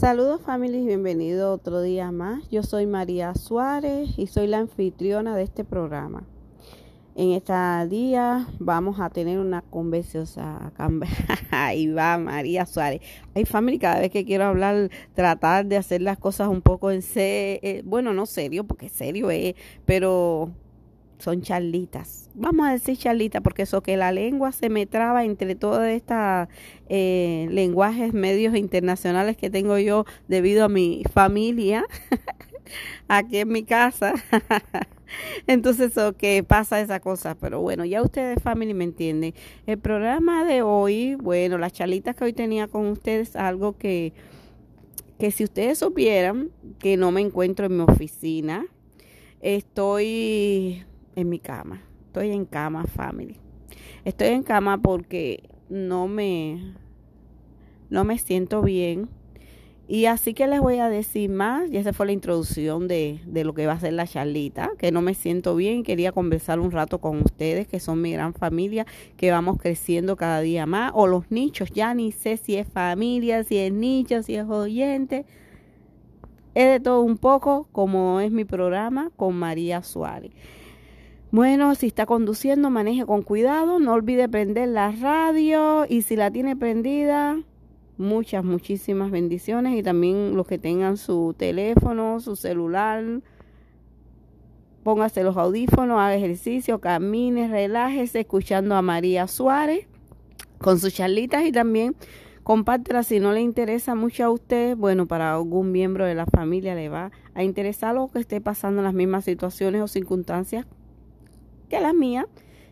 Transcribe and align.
Saludos 0.00 0.40
familia 0.40 0.80
y 0.80 0.86
bienvenido 0.86 1.52
otro 1.52 1.82
día 1.82 2.10
más. 2.10 2.48
Yo 2.48 2.62
soy 2.62 2.86
María 2.86 3.34
Suárez 3.34 4.08
y 4.16 4.28
soy 4.28 4.46
la 4.46 4.56
anfitriona 4.56 5.36
de 5.36 5.42
este 5.42 5.62
programa. 5.62 6.22
En 7.14 7.32
este 7.32 7.52
día 7.90 8.48
vamos 8.58 8.98
a 8.98 9.10
tener 9.10 9.38
una 9.38 9.60
conversación. 9.60 10.72
Ahí 11.50 11.88
va 11.88 12.16
María 12.16 12.64
Suárez. 12.64 13.02
Hay 13.34 13.44
familia, 13.44 13.78
cada 13.78 14.00
vez 14.00 14.10
que 14.10 14.24
quiero 14.24 14.44
hablar, 14.44 14.88
tratar 15.12 15.66
de 15.66 15.76
hacer 15.76 16.00
las 16.00 16.16
cosas 16.16 16.48
un 16.48 16.62
poco 16.62 16.90
en 16.90 17.02
serio. 17.02 17.60
Eh, 17.62 17.82
bueno, 17.84 18.14
no 18.14 18.24
serio, 18.24 18.64
porque 18.64 18.88
serio 18.88 19.30
es, 19.30 19.54
pero 19.84 20.50
son 21.20 21.42
charlitas. 21.42 22.30
Vamos 22.34 22.66
a 22.66 22.72
decir 22.72 22.96
charlitas 22.96 23.42
porque 23.42 23.62
eso 23.62 23.82
que 23.82 23.96
la 23.96 24.12
lengua 24.12 24.52
se 24.52 24.68
me 24.68 24.86
traba 24.86 25.24
entre 25.24 25.54
todos 25.54 25.84
estos 25.84 26.48
eh, 26.88 27.46
lenguajes 27.50 28.12
medios 28.12 28.56
internacionales 28.56 29.36
que 29.36 29.50
tengo 29.50 29.78
yo 29.78 30.04
debido 30.28 30.64
a 30.64 30.68
mi 30.68 31.02
familia 31.12 31.84
aquí 33.08 33.38
en 33.38 33.48
mi 33.48 33.64
casa. 33.64 34.14
Entonces, 35.46 35.90
eso 35.90 36.12
que 36.16 36.42
pasa 36.44 36.80
esa 36.80 37.00
cosa, 37.00 37.34
pero 37.34 37.60
bueno, 37.60 37.84
ya 37.84 38.02
ustedes, 38.02 38.40
family, 38.42 38.74
me 38.74 38.84
entienden. 38.84 39.34
El 39.66 39.78
programa 39.78 40.44
de 40.44 40.62
hoy, 40.62 41.16
bueno, 41.16 41.58
las 41.58 41.72
charlitas 41.72 42.14
que 42.14 42.24
hoy 42.24 42.32
tenía 42.32 42.68
con 42.68 42.86
ustedes, 42.86 43.34
algo 43.36 43.76
que, 43.76 44.12
que 45.18 45.32
si 45.32 45.44
ustedes 45.44 45.78
supieran 45.78 46.50
que 46.78 46.96
no 46.96 47.10
me 47.10 47.20
encuentro 47.20 47.66
en 47.66 47.76
mi 47.76 47.82
oficina, 47.82 48.66
estoy 49.40 50.84
en 51.20 51.28
mi 51.28 51.38
cama. 51.38 51.82
Estoy 52.06 52.32
en 52.32 52.44
cama, 52.44 52.84
family. 52.84 53.36
Estoy 54.04 54.28
en 54.28 54.42
cama 54.42 54.78
porque 54.78 55.48
no 55.68 56.08
me 56.08 56.74
no 57.90 58.04
me 58.04 58.18
siento 58.18 58.62
bien. 58.62 59.08
Y 59.88 60.06
así 60.06 60.34
que 60.34 60.46
les 60.46 60.60
voy 60.60 60.78
a 60.78 60.88
decir 60.88 61.30
más, 61.30 61.68
y 61.68 61.76
esa 61.76 61.92
fue 61.92 62.06
la 62.06 62.12
introducción 62.12 62.86
de, 62.86 63.20
de 63.26 63.42
lo 63.42 63.54
que 63.54 63.66
va 63.66 63.72
a 63.72 63.80
ser 63.80 63.92
la 63.92 64.06
charlita, 64.06 64.70
que 64.78 64.92
no 64.92 65.02
me 65.02 65.14
siento 65.14 65.56
bien, 65.56 65.82
quería 65.82 66.12
conversar 66.12 66.60
un 66.60 66.70
rato 66.70 67.00
con 67.00 67.20
ustedes, 67.22 67.66
que 67.66 67.80
son 67.80 68.00
mi 68.00 68.12
gran 68.12 68.32
familia, 68.32 68.86
que 69.16 69.32
vamos 69.32 69.58
creciendo 69.58 70.14
cada 70.14 70.42
día 70.42 70.64
más, 70.64 70.92
o 70.94 71.08
los 71.08 71.28
nichos, 71.32 71.72
ya 71.72 71.92
ni 71.92 72.12
sé 72.12 72.36
si 72.36 72.54
es 72.54 72.68
familia, 72.68 73.42
si 73.42 73.58
es 73.58 73.72
nicho, 73.72 74.22
si 74.22 74.36
es 74.36 74.44
oyente, 74.44 75.26
es 76.54 76.70
de 76.70 76.78
todo 76.78 77.00
un 77.00 77.18
poco, 77.18 77.66
como 77.72 78.20
es 78.20 78.30
mi 78.30 78.44
programa 78.44 79.10
con 79.16 79.34
María 79.34 79.82
Suárez. 79.82 80.30
Bueno, 81.32 81.76
si 81.76 81.86
está 81.86 82.06
conduciendo, 82.06 82.70
maneje 82.70 83.06
con 83.06 83.22
cuidado. 83.22 83.78
No 83.78 83.92
olvide 83.92 84.28
prender 84.28 84.68
la 84.68 84.90
radio 84.90 85.86
y 85.88 86.02
si 86.02 86.16
la 86.16 86.32
tiene 86.32 86.56
prendida, 86.56 87.40
muchas, 87.96 88.42
muchísimas 88.42 89.12
bendiciones. 89.12 89.78
Y 89.78 89.84
también 89.84 90.34
los 90.34 90.48
que 90.48 90.58
tengan 90.58 90.96
su 90.96 91.32
teléfono, 91.38 92.18
su 92.18 92.34
celular, 92.34 93.04
póngase 94.82 95.22
los 95.22 95.36
audífonos, 95.36 96.00
haga 96.00 96.16
ejercicio, 96.16 96.80
camine, 96.80 97.46
relájese 97.46 98.20
escuchando 98.20 98.74
a 98.74 98.82
María 98.82 99.28
Suárez 99.28 99.86
con 100.58 100.80
sus 100.80 100.92
charlitas 100.92 101.44
y 101.44 101.52
también 101.52 101.94
compártela 102.42 103.04
si 103.04 103.20
no 103.20 103.30
le 103.30 103.40
interesa 103.40 103.94
mucho 103.94 104.24
a 104.24 104.30
usted, 104.30 104.76
bueno, 104.76 105.06
para 105.06 105.34
algún 105.34 105.70
miembro 105.70 106.06
de 106.06 106.16
la 106.16 106.26
familia 106.26 106.74
le 106.74 106.88
va 106.88 107.12
a 107.34 107.44
interesar 107.44 107.94
lo 107.94 108.08
que 108.08 108.18
esté 108.18 108.40
pasando 108.40 108.80
en 108.80 108.84
las 108.84 108.94
mismas 108.94 109.24
situaciones 109.24 109.80
o 109.80 109.86
circunstancias 109.86 110.66
que 111.70 111.80
las 111.80 111.94
mías. 111.94 112.26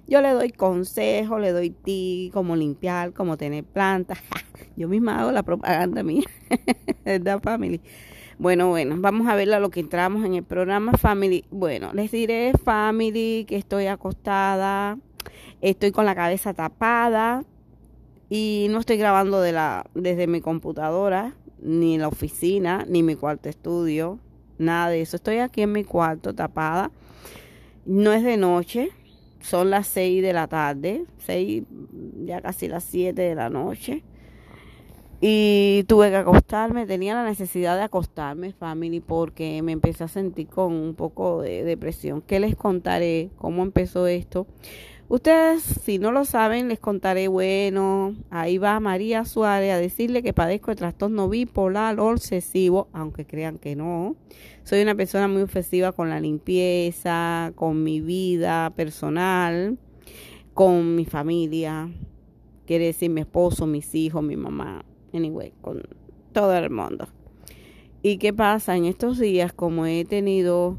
Yo 0.07 0.21
le 0.21 0.31
doy 0.31 0.51
consejos, 0.51 1.41
le 1.41 1.53
doy 1.53 1.71
ti, 1.71 2.31
cómo 2.33 2.57
limpiar, 2.57 3.13
cómo 3.13 3.37
tener 3.37 3.65
plantas. 3.65 4.19
Yo 4.77 4.89
misma 4.89 5.21
hago 5.21 5.33
la 5.33 5.43
propaganda 5.43 6.03
mía, 6.03 6.25
¿verdad, 7.05 7.41
family? 7.43 7.81
Bueno, 8.39 8.69
bueno, 8.69 8.95
vamos 8.99 9.27
a 9.29 9.35
ver 9.35 9.53
a 9.53 9.61
lo 9.61 9.71
que 9.71 9.81
entramos 9.81 10.25
en 10.25 10.35
el 10.35 10.45
programa 10.45 10.93
Family. 10.93 11.45
Bueno, 11.51 11.93
les 11.93 12.13
diré, 12.13 12.53
Family, 12.63 13.45
que 13.49 13.57
estoy 13.57 13.87
acostada, 13.87 14.97
estoy 15.61 15.91
con 15.91 16.07
la 16.07 16.15
cabeza 16.15 16.55
tapada 16.55 17.45
y 18.31 18.69
no 18.71 18.79
estoy 18.79 18.97
grabando 18.97 19.41
de 19.41 19.53
la, 19.53 19.87
desde 19.95 20.29
mi 20.29 20.41
computadora, 20.41 21.35
ni 21.61 21.99
la 21.99 22.07
oficina, 22.07 22.87
ni 22.89 23.03
mi 23.03 23.17
cuarto 23.17 23.49
estudio, 23.49 24.21
nada 24.57 24.89
de 24.91 25.01
eso. 25.01 25.17
Estoy 25.17 25.39
aquí 25.39 25.63
en 25.63 25.73
mi 25.73 25.83
cuarto 25.83 26.33
tapada 26.33 26.93
no 27.89 28.13
es 28.13 28.23
de 28.23 28.37
noche, 28.37 28.91
son 29.41 29.71
las 29.71 29.87
6 29.89 30.23
de 30.23 30.33
la 30.35 30.47
tarde, 30.47 31.05
6, 31.19 31.65
ya 32.27 32.43
casi 32.43 32.69
las 32.69 32.85
7 32.85 33.21
de 33.21 33.35
la 33.35 33.49
noche. 33.49 34.05
Y 35.21 35.85
tuve 35.89 36.11
que 36.11 36.17
acostarme, 36.17 36.87
tenía 36.87 37.15
la 37.15 37.25
necesidad 37.25 37.77
de 37.77 37.83
acostarme, 37.83 38.53
family, 38.53 39.01
porque 39.01 39.63
me 39.63 39.73
empecé 39.73 40.05
a 40.05 40.09
sentir 40.09 40.49
con 40.49 40.75
un 40.75 40.95
poco 40.95 41.41
de 41.41 41.65
depresión. 41.65 42.21
¿Qué 42.21 42.39
les 42.39 42.55
contaré? 42.55 43.31
¿Cómo 43.39 43.63
empezó 43.63 44.07
esto? 44.07 44.47
Ustedes, 45.11 45.63
si 45.63 45.99
no 45.99 46.13
lo 46.13 46.27
saben, 46.27 46.69
les 46.69 46.79
contaré, 46.79 47.29
bueno, 47.29 48.15
ahí 48.29 48.59
va 48.59 48.79
María 48.79 49.25
Suárez 49.25 49.73
a 49.73 49.79
decirle 49.79 50.23
que 50.23 50.35
padezco 50.35 50.71
de 50.71 50.77
trastorno 50.77 51.31
bipolar 51.31 51.99
obsesivo, 51.99 52.89
aunque 52.93 53.25
crean 53.25 53.57
que 53.57 53.75
no. 53.75 54.17
Soy 54.65 54.83
una 54.83 54.95
persona 54.95 55.27
muy 55.27 55.41
obsesiva 55.41 55.93
con 55.93 56.11
la 56.11 56.21
limpieza, 56.21 57.53
con 57.55 57.83
mi 57.83 58.03
vida 58.03 58.69
personal, 58.77 59.79
con 60.53 60.95
mi 60.95 61.07
familia, 61.07 61.89
quiere 62.67 62.85
decir 62.85 63.09
mi 63.09 63.23
esposo, 63.23 63.67
mis 63.67 63.95
hijos, 63.95 64.23
mi 64.23 64.37
mamá, 64.37 64.85
anyway, 65.15 65.55
con 65.63 65.85
todo 66.35 66.55
el 66.55 66.69
mundo. 66.69 67.09
¿Y 68.03 68.19
qué 68.19 68.35
pasa? 68.35 68.77
En 68.77 68.85
estos 68.85 69.19
días, 69.19 69.55
como 69.55 69.87
he 69.87 70.05
tenido 70.05 70.79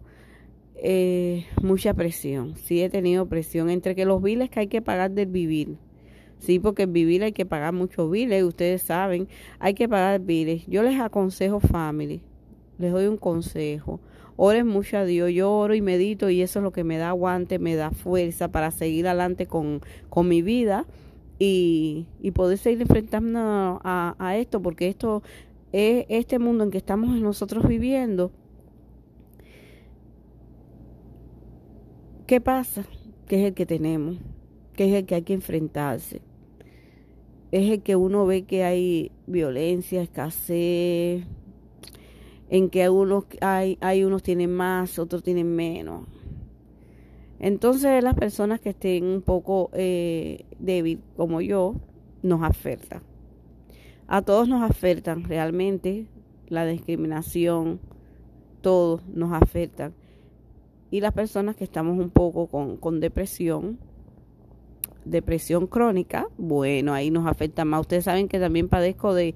eh, 0.83 1.45
mucha 1.61 1.93
presión. 1.93 2.55
Sí 2.55 2.81
he 2.81 2.89
tenido 2.89 3.27
presión 3.27 3.69
entre 3.69 3.95
que 3.95 4.05
los 4.05 4.21
biles 4.21 4.49
que 4.49 4.61
hay 4.61 4.67
que 4.67 4.81
pagar 4.81 5.11
del 5.11 5.27
vivir. 5.27 5.77
Sí, 6.39 6.59
porque 6.59 6.83
el 6.83 6.91
vivir 6.91 7.23
hay 7.23 7.33
que 7.33 7.45
pagar 7.45 7.73
muchos 7.73 8.09
biles, 8.09 8.43
ustedes 8.43 8.81
saben, 8.81 9.27
hay 9.59 9.73
que 9.73 9.89
pagar 9.89 10.21
biles. 10.21 10.65
Yo 10.67 10.83
les 10.83 10.99
aconsejo, 10.99 11.59
family, 11.59 12.21
les 12.77 12.91
doy 12.93 13.07
un 13.07 13.17
consejo. 13.17 13.99
Oren 14.37 14.67
mucho 14.67 14.97
a 14.97 15.03
Dios, 15.03 15.31
yo 15.33 15.51
oro 15.51 15.75
y 15.75 15.81
medito 15.81 16.29
y 16.29 16.41
eso 16.41 16.59
es 16.59 16.63
lo 16.63 16.71
que 16.71 16.85
me 16.85 16.97
da 16.97 17.09
aguante, 17.09 17.59
me 17.59 17.75
da 17.75 17.91
fuerza 17.91 18.49
para 18.49 18.71
seguir 18.71 19.05
adelante 19.05 19.47
con, 19.47 19.81
con 20.07 20.29
mi 20.29 20.41
vida 20.41 20.85
y, 21.39 22.07
y 22.21 22.31
poder 22.31 22.57
seguir 22.57 22.81
enfrentando 22.81 23.81
a, 23.83 24.15
a 24.17 24.37
esto, 24.37 24.61
porque 24.61 24.87
esto 24.87 25.23
es 25.73 26.05
este 26.07 26.39
mundo 26.39 26.63
en 26.63 26.71
que 26.71 26.77
estamos 26.77 27.19
nosotros 27.19 27.67
viviendo 27.67 28.31
¿Qué 32.29 32.39
pasa? 32.39 32.85
Que 33.27 33.41
es 33.41 33.47
el 33.47 33.53
que 33.55 33.65
tenemos, 33.65 34.17
que 34.75 34.87
es 34.87 34.93
el 34.93 35.07
que 35.07 35.15
hay 35.15 35.23
que 35.23 35.33
enfrentarse. 35.33 36.21
Es 37.51 37.71
el 37.71 37.81
que 37.81 37.95
uno 37.95 38.27
ve 38.27 38.43
que 38.43 38.63
hay 38.63 39.11
violencia, 39.25 40.03
escasez, 40.03 41.23
en 42.47 42.69
que 42.69 42.87
unos 42.87 43.23
hay, 43.41 43.79
hay 43.81 44.03
unos 44.03 44.21
tienen 44.21 44.53
más, 44.53 44.99
otros 44.99 45.23
tienen 45.23 45.55
menos. 45.55 46.05
Entonces 47.39 48.03
las 48.03 48.13
personas 48.13 48.59
que 48.59 48.69
estén 48.69 49.05
un 49.05 49.23
poco 49.23 49.71
eh, 49.73 50.45
débil 50.59 51.01
como 51.17 51.41
yo, 51.41 51.77
nos 52.21 52.43
afectan. 52.43 53.01
A 54.05 54.21
todos 54.21 54.47
nos 54.47 54.61
afectan 54.61 55.23
realmente 55.23 56.05
la 56.47 56.67
discriminación, 56.67 57.79
todos 58.61 59.03
nos 59.07 59.33
afectan 59.33 59.95
y 60.91 61.01
las 61.01 61.13
personas 61.13 61.55
que 61.55 61.63
estamos 61.63 61.97
un 61.97 62.09
poco 62.09 62.47
con, 62.47 62.77
con 62.77 62.99
depresión, 62.99 63.77
depresión 65.05 65.67
crónica, 65.67 66.27
bueno, 66.37 66.93
ahí 66.93 67.11
nos 67.11 67.27
afecta 67.27 67.65
más. 67.65 67.81
Ustedes 67.81 68.05
saben 68.05 68.27
que 68.27 68.39
también 68.39 68.69
padezco 68.69 69.13
de 69.13 69.35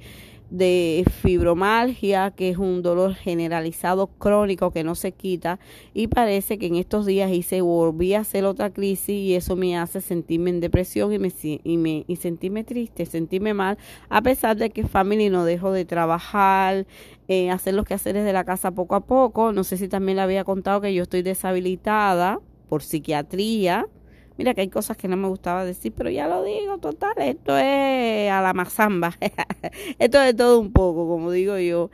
de 0.54 1.04
fibromalgia, 1.24 2.30
que 2.30 2.50
es 2.52 2.60
un 2.60 2.84
dolor 2.84 3.16
generalizado 3.16 4.06
crónico 4.06 4.70
que 4.70 4.84
no 4.84 4.94
se 4.94 5.12
quita 5.12 5.60
y 5.96 6.08
parece 6.08 6.60
que 6.60 6.68
en 6.68 6.76
estos 6.76 7.08
días 7.08 7.32
hice 7.32 7.62
volví 7.62 8.14
a 8.14 8.20
hacer 8.20 8.46
otra 8.46 8.70
crisis 8.70 9.16
y 9.16 9.34
eso 9.34 9.56
me 9.56 9.76
hace 9.76 10.00
sentirme 10.00 10.52
en 10.52 10.60
depresión 10.60 11.12
y 11.12 11.18
me 11.18 11.32
y 11.42 11.78
me 11.78 12.06
y 12.08 12.18
sentirme 12.18 12.64
triste, 12.64 13.08
sentirme 13.08 13.56
mal, 13.56 13.80
a 14.10 14.22
pesar 14.22 14.56
de 14.56 14.70
que 14.70 14.86
family 14.86 15.32
no 15.32 15.44
dejo 15.44 15.72
de 15.72 15.86
trabajar, 15.86 16.86
eh, 17.28 17.50
hacer 17.50 17.74
los 17.74 17.86
quehaceres 17.86 18.24
de 18.24 18.34
la 18.34 18.44
casa 18.44 18.70
poco 18.70 18.94
a 18.94 19.08
poco. 19.08 19.54
No 19.54 19.64
sé 19.64 19.78
si 19.78 19.88
también 19.88 20.18
le 20.18 20.22
había 20.22 20.44
contado 20.44 20.82
que 20.82 20.94
yo 20.94 21.02
estoy 21.02 21.24
deshabilitada 21.24 22.40
por 22.70 22.84
psiquiatría 22.84 23.88
Mira 24.38 24.54
que 24.54 24.62
hay 24.62 24.70
cosas 24.70 24.98
que 24.98 25.08
no 25.08 25.16
me 25.16 25.28
gustaba 25.28 25.64
decir, 25.64 25.94
pero 25.96 26.10
ya 26.10 26.28
lo 26.28 26.44
digo, 26.44 26.80
total, 26.80 27.14
esto 27.18 27.56
es 27.58 28.32
a 28.32 28.42
la 28.42 28.54
mazamba. 28.54 29.16
esto 30.00 30.22
es 30.22 30.36
todo 30.36 30.60
un 30.60 30.72
poco, 30.72 31.08
como 31.08 31.32
digo 31.32 31.58
yo. 31.60 31.92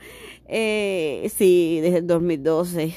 Eh, 0.48 1.30
sí, 1.36 1.80
desde 1.82 1.98
el 1.98 2.08
2012. 2.08 2.94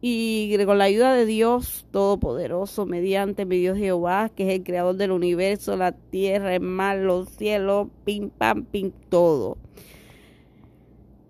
Y 0.00 0.56
con 0.64 0.78
la 0.78 0.84
ayuda 0.84 1.14
de 1.14 1.26
Dios 1.26 1.86
Todopoderoso, 1.90 2.86
mediante 2.86 3.46
mi 3.46 3.58
Dios 3.58 3.78
Jehová, 3.78 4.28
que 4.28 4.46
es 4.46 4.58
el 4.58 4.64
creador 4.64 4.96
del 4.96 5.12
universo, 5.12 5.76
la 5.76 5.92
tierra, 5.92 6.54
el 6.54 6.60
mar, 6.60 6.98
los 6.98 7.28
cielos, 7.30 7.88
pim, 8.04 8.30
pam, 8.30 8.64
pim, 8.64 8.92
todo. 9.08 9.56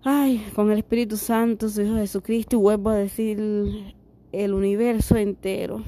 ay, 0.03 0.45
con 0.55 0.71
el 0.71 0.79
Espíritu 0.79 1.17
Santo, 1.17 1.69
su 1.69 1.81
Hijo 1.81 1.95
Jesucristo, 1.95 2.57
y 2.57 2.59
vuelvo 2.59 2.89
a 2.89 2.95
decir 2.95 3.39
el 4.31 4.53
universo 4.53 5.15
entero. 5.15 5.83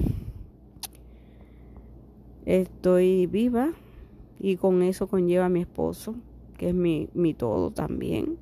Estoy 2.48 3.26
viva 3.26 3.72
y 4.40 4.56
con 4.56 4.80
eso 4.80 5.06
conlleva 5.06 5.44
a 5.44 5.48
mi 5.50 5.60
esposo, 5.60 6.14
que 6.56 6.70
es 6.70 6.74
mi, 6.74 7.10
mi 7.12 7.34
todo 7.34 7.72
también. 7.72 8.38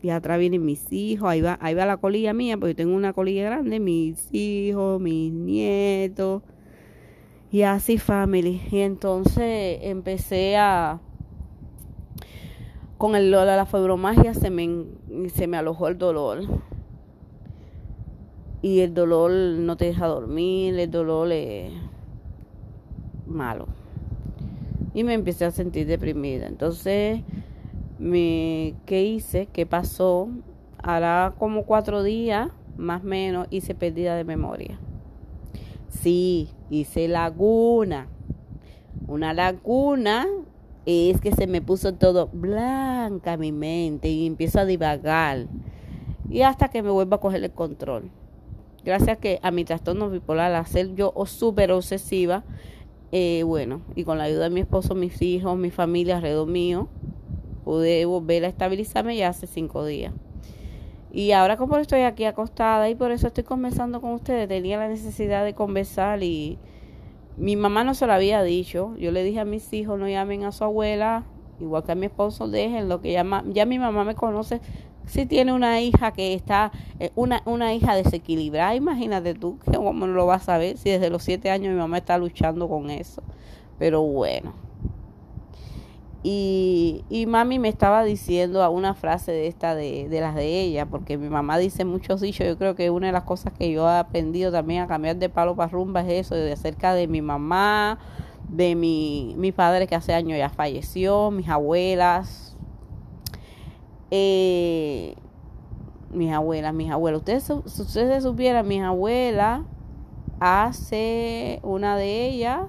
Y 0.00 0.08
atrás 0.08 0.38
vienen 0.38 0.64
mis 0.64 0.90
hijos, 0.90 1.28
ahí 1.28 1.42
va, 1.42 1.58
ahí 1.60 1.74
va 1.74 1.84
la 1.84 1.98
colilla 1.98 2.32
mía, 2.32 2.56
porque 2.56 2.74
tengo 2.74 2.96
una 2.96 3.12
colilla 3.12 3.44
grande, 3.44 3.80
mis 3.80 4.32
hijos, 4.32 4.98
mis 4.98 5.30
nietos, 5.30 6.40
y 7.50 7.60
así 7.64 7.98
family. 7.98 8.62
Y 8.70 8.78
entonces 8.78 9.78
empecé 9.82 10.56
a, 10.56 11.02
con 12.96 13.14
el 13.14 13.30
de 13.30 13.44
la 13.44 13.66
fibromagia 13.66 14.32
se 14.32 14.48
me, 14.48 14.86
se 15.34 15.48
me 15.48 15.58
alojó 15.58 15.88
el 15.88 15.98
dolor. 15.98 16.44
Y 18.62 18.80
el 18.80 18.94
dolor 18.94 19.30
no 19.30 19.76
te 19.76 19.84
deja 19.84 20.06
dormir, 20.06 20.78
el 20.78 20.90
dolor 20.90 21.30
es 21.30 21.83
malo. 23.34 23.66
Y 24.94 25.04
me 25.04 25.14
empecé 25.14 25.44
a 25.44 25.50
sentir 25.50 25.86
deprimida. 25.86 26.46
Entonces, 26.46 27.20
me, 27.98 28.74
¿qué 28.86 29.02
hice? 29.02 29.46
¿Qué 29.52 29.66
pasó? 29.66 30.28
Hará 30.78 31.34
como 31.38 31.64
cuatro 31.64 32.02
días, 32.02 32.50
más 32.76 33.02
o 33.02 33.06
menos, 33.06 33.46
hice 33.50 33.74
pérdida 33.74 34.16
de 34.16 34.24
memoria. 34.24 34.78
Sí, 35.88 36.48
hice 36.70 37.08
laguna. 37.08 38.08
Una 39.06 39.32
laguna 39.34 40.26
es 40.86 41.20
que 41.20 41.32
se 41.32 41.46
me 41.46 41.62
puso 41.62 41.94
todo 41.94 42.28
blanca 42.32 43.36
mi 43.36 43.52
mente 43.52 44.08
y 44.08 44.26
empiezo 44.26 44.60
a 44.60 44.64
divagar. 44.64 45.46
Y 46.28 46.42
hasta 46.42 46.68
que 46.68 46.82
me 46.82 46.90
vuelva 46.90 47.16
a 47.16 47.20
coger 47.20 47.42
el 47.42 47.50
control. 47.52 48.10
Gracias 48.84 49.18
que 49.18 49.40
a 49.42 49.50
mi 49.50 49.64
trastorno 49.64 50.10
bipolar, 50.10 50.52
al 50.52 50.66
ser 50.66 50.94
yo 50.94 51.12
súper 51.24 51.72
obsesiva, 51.72 52.44
eh, 53.16 53.44
bueno, 53.44 53.80
y 53.94 54.02
con 54.02 54.18
la 54.18 54.24
ayuda 54.24 54.42
de 54.42 54.50
mi 54.50 54.58
esposo, 54.58 54.96
mis 54.96 55.22
hijos, 55.22 55.56
mi 55.56 55.70
familia 55.70 56.16
alrededor 56.16 56.48
mío, 56.48 56.88
pude 57.64 58.04
volver 58.06 58.44
a 58.44 58.48
estabilizarme 58.48 59.16
ya 59.16 59.28
hace 59.28 59.46
cinco 59.46 59.84
días. 59.84 60.12
Y 61.12 61.30
ahora 61.30 61.56
como 61.56 61.76
estoy 61.76 62.00
aquí 62.00 62.24
acostada 62.24 62.90
y 62.90 62.96
por 62.96 63.12
eso 63.12 63.28
estoy 63.28 63.44
conversando 63.44 64.00
con 64.00 64.14
ustedes, 64.14 64.48
tenía 64.48 64.78
la 64.78 64.88
necesidad 64.88 65.44
de 65.44 65.54
conversar 65.54 66.24
y 66.24 66.58
mi 67.36 67.54
mamá 67.54 67.84
no 67.84 67.94
se 67.94 68.08
lo 68.08 68.14
había 68.14 68.42
dicho. 68.42 68.96
Yo 68.98 69.12
le 69.12 69.22
dije 69.22 69.38
a 69.38 69.44
mis 69.44 69.72
hijos, 69.72 69.96
no 69.96 70.08
llamen 70.08 70.42
a 70.42 70.50
su 70.50 70.64
abuela, 70.64 71.22
igual 71.60 71.84
que 71.84 71.92
a 71.92 71.94
mi 71.94 72.06
esposo, 72.06 72.48
dejen 72.48 72.88
lo 72.88 73.00
que 73.00 73.12
llama. 73.12 73.44
Ya 73.46 73.64
mi 73.64 73.78
mamá 73.78 74.02
me 74.02 74.16
conoce. 74.16 74.60
Si 75.06 75.26
tiene 75.26 75.52
una 75.52 75.80
hija 75.80 76.12
que 76.12 76.34
está, 76.34 76.72
eh, 76.98 77.10
una, 77.14 77.42
una 77.44 77.74
hija 77.74 77.94
desequilibrada, 77.94 78.74
imagínate 78.74 79.34
tú, 79.34 79.58
que 79.58 79.72
cómo 79.76 80.06
no 80.06 80.12
lo 80.14 80.26
vas 80.26 80.48
a 80.48 80.58
ver 80.58 80.78
si 80.78 80.90
desde 80.90 81.10
los 81.10 81.22
siete 81.22 81.50
años 81.50 81.72
mi 81.72 81.78
mamá 81.78 81.98
está 81.98 82.18
luchando 82.18 82.68
con 82.68 82.90
eso. 82.90 83.22
Pero 83.78 84.02
bueno, 84.02 84.54
y, 86.26 87.04
y, 87.10 87.26
mami 87.26 87.58
me 87.58 87.68
estaba 87.68 88.02
diciendo 88.02 88.62
a 88.62 88.70
una 88.70 88.94
frase 88.94 89.30
de 89.30 89.46
esta 89.46 89.74
de, 89.74 90.08
de, 90.08 90.20
las 90.22 90.34
de 90.34 90.62
ella, 90.62 90.86
porque 90.86 91.18
mi 91.18 91.28
mamá 91.28 91.58
dice 91.58 91.84
muchos 91.84 92.22
dichos. 92.22 92.46
Yo 92.46 92.56
creo 92.56 92.74
que 92.74 92.88
una 92.88 93.08
de 93.08 93.12
las 93.12 93.24
cosas 93.24 93.52
que 93.52 93.70
yo 93.70 93.86
he 93.86 93.98
aprendido 93.98 94.50
también 94.50 94.82
a 94.82 94.86
cambiar 94.86 95.16
de 95.16 95.28
palo 95.28 95.54
para 95.54 95.70
rumba 95.70 96.00
es 96.00 96.26
eso, 96.26 96.34
de 96.34 96.50
acerca 96.50 96.94
de 96.94 97.08
mi 97.08 97.20
mamá, 97.20 97.98
de 98.48 98.74
mi, 98.74 99.34
mi 99.36 99.52
padre 99.52 99.86
que 99.86 99.96
hace 99.96 100.14
años 100.14 100.38
ya 100.38 100.48
falleció, 100.48 101.30
mis 101.30 101.50
abuelas, 101.50 102.53
eh, 104.16 105.16
mis 106.12 106.32
abuelas, 106.32 106.72
mis 106.72 106.88
abuelas. 106.88 107.18
Ustedes, 107.18 107.42
si 107.42 107.82
ustedes 107.82 108.22
supieran, 108.22 108.68
mis 108.68 108.80
abuelas, 108.80 109.62
hace 110.38 111.58
una 111.64 111.96
de 111.96 112.28
ellas, 112.28 112.60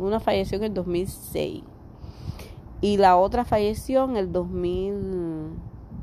una 0.00 0.20
falleció 0.20 0.56
en 0.56 0.64
el 0.64 0.74
2006 0.74 1.64
y 2.80 2.96
la 2.96 3.16
otra 3.16 3.44
falleció 3.44 4.04
en 4.04 4.16
el 4.16 4.32
2000, 4.32 5.50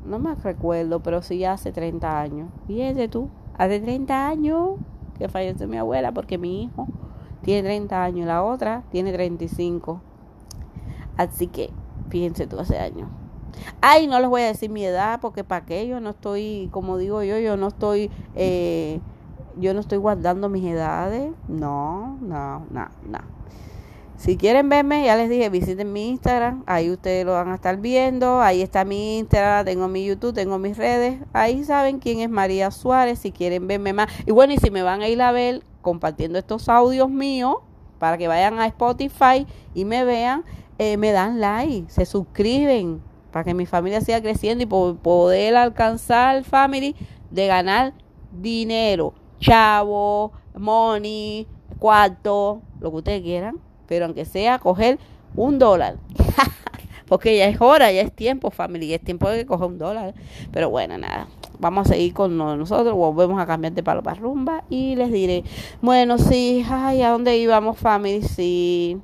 no 0.06 0.18
me 0.20 0.36
recuerdo, 0.36 1.00
pero 1.00 1.22
sí 1.22 1.44
hace 1.44 1.72
30 1.72 2.20
años. 2.20 2.48
Fíjate 2.68 3.08
tú, 3.08 3.30
hace 3.58 3.80
30 3.80 4.28
años 4.28 4.76
que 5.18 5.28
falleció 5.28 5.66
mi 5.66 5.76
abuela 5.76 6.12
porque 6.12 6.38
mi 6.38 6.62
hijo 6.62 6.86
tiene 7.42 7.64
30 7.64 8.04
años 8.04 8.20
y 8.20 8.26
la 8.26 8.44
otra 8.44 8.84
tiene 8.92 9.12
35. 9.12 10.00
Así 11.16 11.48
que, 11.48 11.70
fíjense 12.10 12.46
tú, 12.46 12.60
hace 12.60 12.78
años. 12.78 13.08
Ay, 13.80 14.06
no 14.06 14.18
les 14.20 14.28
voy 14.28 14.42
a 14.42 14.46
decir 14.46 14.70
mi 14.70 14.84
edad 14.84 15.20
porque 15.20 15.44
para 15.44 15.64
qué 15.64 15.86
yo 15.86 16.00
no 16.00 16.10
estoy, 16.10 16.68
como 16.72 16.98
digo 16.98 17.22
yo, 17.22 17.38
yo 17.38 17.56
no 17.56 17.68
estoy, 17.68 18.10
eh, 18.34 19.00
yo 19.56 19.74
no 19.74 19.80
estoy 19.80 19.98
guardando 19.98 20.48
mis 20.48 20.64
edades. 20.64 21.32
No, 21.48 22.18
no, 22.20 22.66
no, 22.70 22.88
no. 23.06 23.18
Si 24.16 24.36
quieren 24.36 24.68
verme, 24.68 25.04
ya 25.04 25.16
les 25.16 25.28
dije, 25.28 25.50
visiten 25.50 25.92
mi 25.92 26.08
Instagram, 26.08 26.62
ahí 26.66 26.90
ustedes 26.90 27.26
lo 27.26 27.32
van 27.32 27.50
a 27.50 27.56
estar 27.56 27.76
viendo, 27.78 28.40
ahí 28.40 28.62
está 28.62 28.84
mi 28.84 29.18
Instagram, 29.18 29.64
tengo 29.66 29.88
mi 29.88 30.04
YouTube, 30.04 30.32
tengo 30.32 30.56
mis 30.58 30.78
redes, 30.78 31.20
ahí 31.32 31.64
saben 31.64 31.98
quién 31.98 32.20
es 32.20 32.30
María 32.30 32.70
Suárez, 32.70 33.18
si 33.18 33.32
quieren 33.32 33.66
verme 33.66 33.92
más. 33.92 34.08
Y 34.24 34.30
bueno, 34.30 34.52
y 34.54 34.58
si 34.58 34.70
me 34.70 34.82
van 34.82 35.02
a 35.02 35.08
ir 35.08 35.20
a 35.20 35.32
ver 35.32 35.62
compartiendo 35.82 36.38
estos 36.38 36.68
audios 36.68 37.10
míos, 37.10 37.56
para 37.98 38.16
que 38.16 38.28
vayan 38.28 38.58
a 38.58 38.66
Spotify 38.66 39.46
y 39.74 39.84
me 39.84 40.04
vean, 40.04 40.44
eh, 40.78 40.96
me 40.96 41.12
dan 41.12 41.40
like, 41.40 41.90
se 41.90 42.06
suscriben, 42.06 43.00
para 43.34 43.42
que 43.42 43.52
mi 43.52 43.66
familia 43.66 44.00
siga 44.00 44.22
creciendo 44.22 44.62
y 44.62 44.66
poder 44.66 45.56
alcanzar, 45.56 46.44
family, 46.44 46.94
de 47.30 47.46
ganar 47.48 47.92
dinero, 48.30 49.12
chavo, 49.40 50.32
money, 50.56 51.46
cuarto, 51.78 52.62
lo 52.80 52.90
que 52.90 52.96
ustedes 52.96 53.22
quieran 53.22 53.60
pero 53.86 54.06
aunque 54.06 54.24
sea 54.24 54.58
coger 54.58 54.98
un 55.36 55.58
dólar. 55.58 55.96
Porque 57.08 57.36
ya 57.36 57.46
es 57.46 57.60
hora, 57.60 57.92
ya 57.92 58.00
es 58.00 58.12
tiempo, 58.12 58.50
familia, 58.50 58.96
es 58.96 59.02
tiempo 59.02 59.28
de 59.28 59.44
coger 59.44 59.66
un 59.66 59.78
dólar. 59.78 60.14
Pero 60.50 60.70
bueno, 60.70 60.96
nada, 60.96 61.28
vamos 61.58 61.86
a 61.86 61.94
seguir 61.94 62.14
con 62.14 62.36
nosotros, 62.36 62.94
volvemos 62.94 63.40
a 63.40 63.46
cambiar 63.46 63.72
de 63.74 63.82
palo 63.82 64.02
para 64.02 64.18
rumba 64.18 64.64
y 64.70 64.96
les 64.96 65.12
diré, 65.12 65.44
bueno, 65.82 66.18
sí, 66.18 66.64
ay, 66.68 67.02
¿a 67.02 67.10
dónde 67.10 67.36
íbamos, 67.36 67.78
family? 67.78 68.22
Sí, 68.22 68.98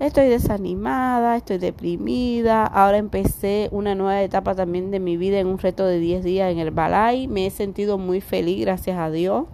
estoy 0.00 0.28
desanimada, 0.28 1.36
estoy 1.36 1.58
deprimida, 1.58 2.64
ahora 2.64 2.98
empecé 2.98 3.68
una 3.72 3.94
nueva 3.94 4.22
etapa 4.22 4.54
también 4.54 4.90
de 4.90 5.00
mi 5.00 5.16
vida 5.16 5.38
en 5.38 5.46
un 5.46 5.58
reto 5.58 5.86
de 5.86 5.98
10 5.98 6.24
días 6.24 6.52
en 6.52 6.58
el 6.58 6.70
Balay, 6.70 7.26
me 7.28 7.46
he 7.46 7.50
sentido 7.50 7.98
muy 7.98 8.20
feliz, 8.20 8.60
gracias 8.60 8.98
a 8.98 9.10
Dios 9.10 9.46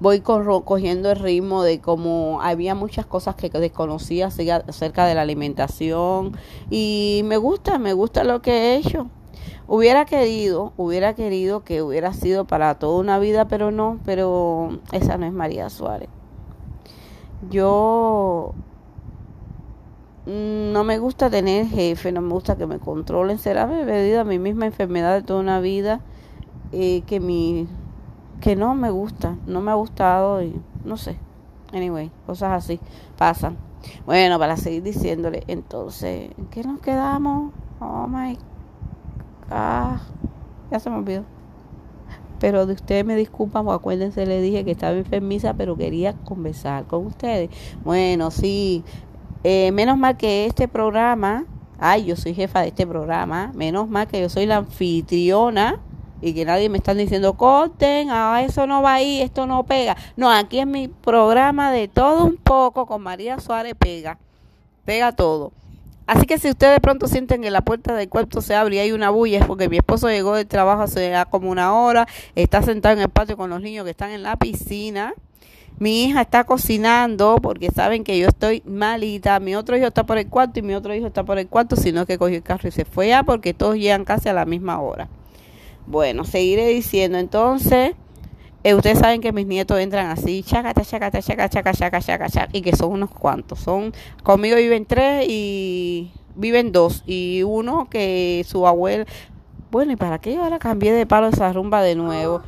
voy 0.00 0.20
cogiendo 0.20 1.10
el 1.10 1.18
ritmo 1.18 1.62
de 1.62 1.80
cómo 1.80 2.40
había 2.42 2.74
muchas 2.74 3.06
cosas 3.06 3.34
que 3.34 3.48
desconocía 3.48 4.26
acerca 4.26 5.06
de 5.06 5.14
la 5.14 5.22
alimentación 5.22 6.36
y 6.70 7.22
me 7.24 7.36
gusta, 7.36 7.78
me 7.78 7.92
gusta 7.92 8.24
lo 8.24 8.42
que 8.42 8.52
he 8.52 8.76
hecho. 8.76 9.08
Hubiera 9.66 10.04
querido, 10.04 10.72
hubiera 10.76 11.14
querido 11.14 11.64
que 11.64 11.82
hubiera 11.82 12.12
sido 12.12 12.44
para 12.44 12.78
toda 12.78 12.98
una 12.98 13.18
vida, 13.18 13.46
pero 13.46 13.70
no, 13.70 14.00
pero 14.04 14.80
esa 14.92 15.16
no 15.16 15.26
es 15.26 15.32
María 15.32 15.70
Suárez. 15.70 16.08
Yo 17.50 18.54
no 20.26 20.84
me 20.84 20.98
gusta 20.98 21.30
tener 21.30 21.66
jefe, 21.66 22.12
no 22.12 22.20
me 22.20 22.32
gusta 22.32 22.56
que 22.56 22.66
me 22.66 22.78
controlen. 22.78 23.38
Será 23.38 23.66
debido 23.66 24.20
a 24.20 24.24
mi 24.24 24.38
misma 24.38 24.66
enfermedad 24.66 25.14
de 25.14 25.22
toda 25.22 25.40
una 25.40 25.60
vida 25.60 26.00
eh, 26.72 27.02
que 27.06 27.20
mi 27.20 27.68
que 28.40 28.56
no 28.56 28.74
me 28.74 28.90
gusta, 28.90 29.36
no 29.46 29.60
me 29.60 29.70
ha 29.70 29.74
gustado 29.74 30.42
y 30.42 30.60
no 30.84 30.96
sé. 30.96 31.16
Anyway, 31.72 32.10
cosas 32.26 32.52
así 32.52 32.80
pasan. 33.16 33.56
Bueno, 34.04 34.38
para 34.38 34.56
seguir 34.56 34.82
diciéndole, 34.82 35.44
entonces, 35.46 36.30
¿en 36.36 36.46
qué 36.46 36.62
nos 36.64 36.80
quedamos? 36.80 37.52
Oh 37.80 38.06
my 38.08 38.36
God. 39.48 40.00
Ya 40.70 40.80
se 40.80 40.90
me 40.90 40.96
olvidó. 40.96 41.24
Pero 42.40 42.66
de 42.66 42.74
ustedes 42.74 43.04
me 43.04 43.14
disculpan, 43.14 43.64
porque 43.64 43.76
acuérdense, 43.76 44.26
le 44.26 44.40
dije 44.40 44.64
que 44.64 44.72
estaba 44.72 44.96
enfermiza, 44.96 45.54
pero 45.54 45.76
quería 45.76 46.14
conversar 46.14 46.86
con 46.86 47.06
ustedes. 47.06 47.50
Bueno, 47.84 48.32
sí. 48.32 48.84
Eh, 49.44 49.72
menos 49.72 49.98
mal 49.98 50.16
que 50.16 50.46
este 50.46 50.68
programa, 50.68 51.44
ay, 51.78 52.04
yo 52.04 52.16
soy 52.16 52.34
jefa 52.34 52.60
de 52.60 52.68
este 52.68 52.86
programa, 52.86 53.50
menos 53.54 53.88
mal 53.88 54.06
que 54.06 54.20
yo 54.20 54.28
soy 54.28 54.46
la 54.46 54.56
anfitriona 54.56 55.80
y 56.20 56.32
que 56.32 56.44
nadie 56.44 56.68
me 56.68 56.78
está 56.78 56.94
diciendo, 56.94 57.34
corten, 57.34 58.08
ah, 58.10 58.40
eso 58.46 58.68
no 58.68 58.82
va 58.82 58.94
ahí, 58.94 59.20
esto 59.20 59.46
no 59.46 59.64
pega. 59.64 59.96
No, 60.16 60.30
aquí 60.30 60.60
es 60.60 60.66
mi 60.66 60.86
programa 60.86 61.72
de 61.72 61.88
todo 61.88 62.24
un 62.24 62.36
poco 62.36 62.86
con 62.86 63.02
María 63.02 63.40
Suárez 63.40 63.74
pega, 63.76 64.18
pega 64.84 65.10
todo. 65.10 65.50
Así 66.06 66.26
que 66.26 66.38
si 66.38 66.48
ustedes 66.48 66.74
de 66.74 66.80
pronto 66.80 67.08
sienten 67.08 67.42
que 67.42 67.50
la 67.50 67.62
puerta 67.62 67.94
del 67.94 68.08
cuarto 68.08 68.40
se 68.40 68.54
abre 68.54 68.76
y 68.76 68.78
hay 68.78 68.92
una 68.92 69.10
bulla, 69.10 69.38
es 69.38 69.46
porque 69.46 69.68
mi 69.68 69.78
esposo 69.78 70.08
llegó 70.08 70.34
del 70.36 70.46
trabajo 70.46 70.82
hace 70.82 71.12
como 71.30 71.50
una 71.50 71.74
hora, 71.74 72.06
está 72.36 72.62
sentado 72.62 72.94
en 72.94 73.02
el 73.02 73.08
patio 73.08 73.36
con 73.36 73.50
los 73.50 73.60
niños 73.60 73.84
que 73.84 73.90
están 73.90 74.10
en 74.10 74.22
la 74.22 74.36
piscina 74.36 75.14
Mi 75.78 76.04
hija 76.04 76.22
está 76.22 76.44
cocinando 76.44 77.36
porque 77.42 77.70
saben 77.70 78.04
que 78.04 78.18
yo 78.18 78.28
estoy 78.28 78.62
malita. 78.64 79.40
Mi 79.40 79.56
otro 79.56 79.76
hijo 79.76 79.86
está 79.86 80.04
por 80.04 80.18
el 80.18 80.28
cuarto 80.28 80.60
y 80.60 80.62
mi 80.62 80.74
otro 80.74 80.94
hijo 80.94 81.06
está 81.06 81.24
por 81.24 81.38
el 81.38 81.48
cuarto, 81.48 81.76
sino 81.76 82.06
que 82.06 82.18
cogió 82.18 82.36
el 82.36 82.42
carro 82.42 82.68
y 82.68 82.72
se 82.72 82.84
fue 82.84 83.08
ya 83.08 83.22
porque 83.22 83.54
todos 83.54 83.76
llegan 83.76 84.04
casi 84.04 84.28
a 84.28 84.32
la 84.32 84.44
misma 84.44 84.80
hora. 84.80 85.08
Bueno, 85.86 86.24
seguiré 86.24 86.68
diciendo 86.68 87.18
entonces. 87.18 87.94
Eh, 88.64 88.74
ustedes 88.74 89.00
saben 89.00 89.20
que 89.20 89.32
mis 89.32 89.46
nietos 89.46 89.80
entran 89.80 90.06
así, 90.06 90.44
chacata, 90.44 90.82
chacata, 90.82 91.20
chaca, 91.20 91.48
chaca, 91.48 91.72
chaca, 91.72 92.00
chaca, 92.00 92.28
chaca, 92.28 92.48
y 92.52 92.62
que 92.62 92.76
son 92.76 92.92
unos 92.92 93.10
cuantos. 93.10 93.58
Son, 93.58 93.92
conmigo 94.22 94.54
viven 94.56 94.86
tres 94.86 95.26
y 95.28 96.12
viven 96.36 96.70
dos. 96.70 97.02
Y 97.04 97.42
uno 97.42 97.88
que 97.90 98.44
su 98.46 98.64
abuela, 98.68 99.04
bueno, 99.72 99.92
¿y 99.92 99.96
para 99.96 100.20
qué 100.20 100.34
yo 100.34 100.44
ahora 100.44 100.60
cambié 100.60 100.92
de 100.92 101.06
palo 101.06 101.26
esa 101.28 101.52
rumba 101.52 101.82
de 101.82 101.96
nuevo? 101.96 102.42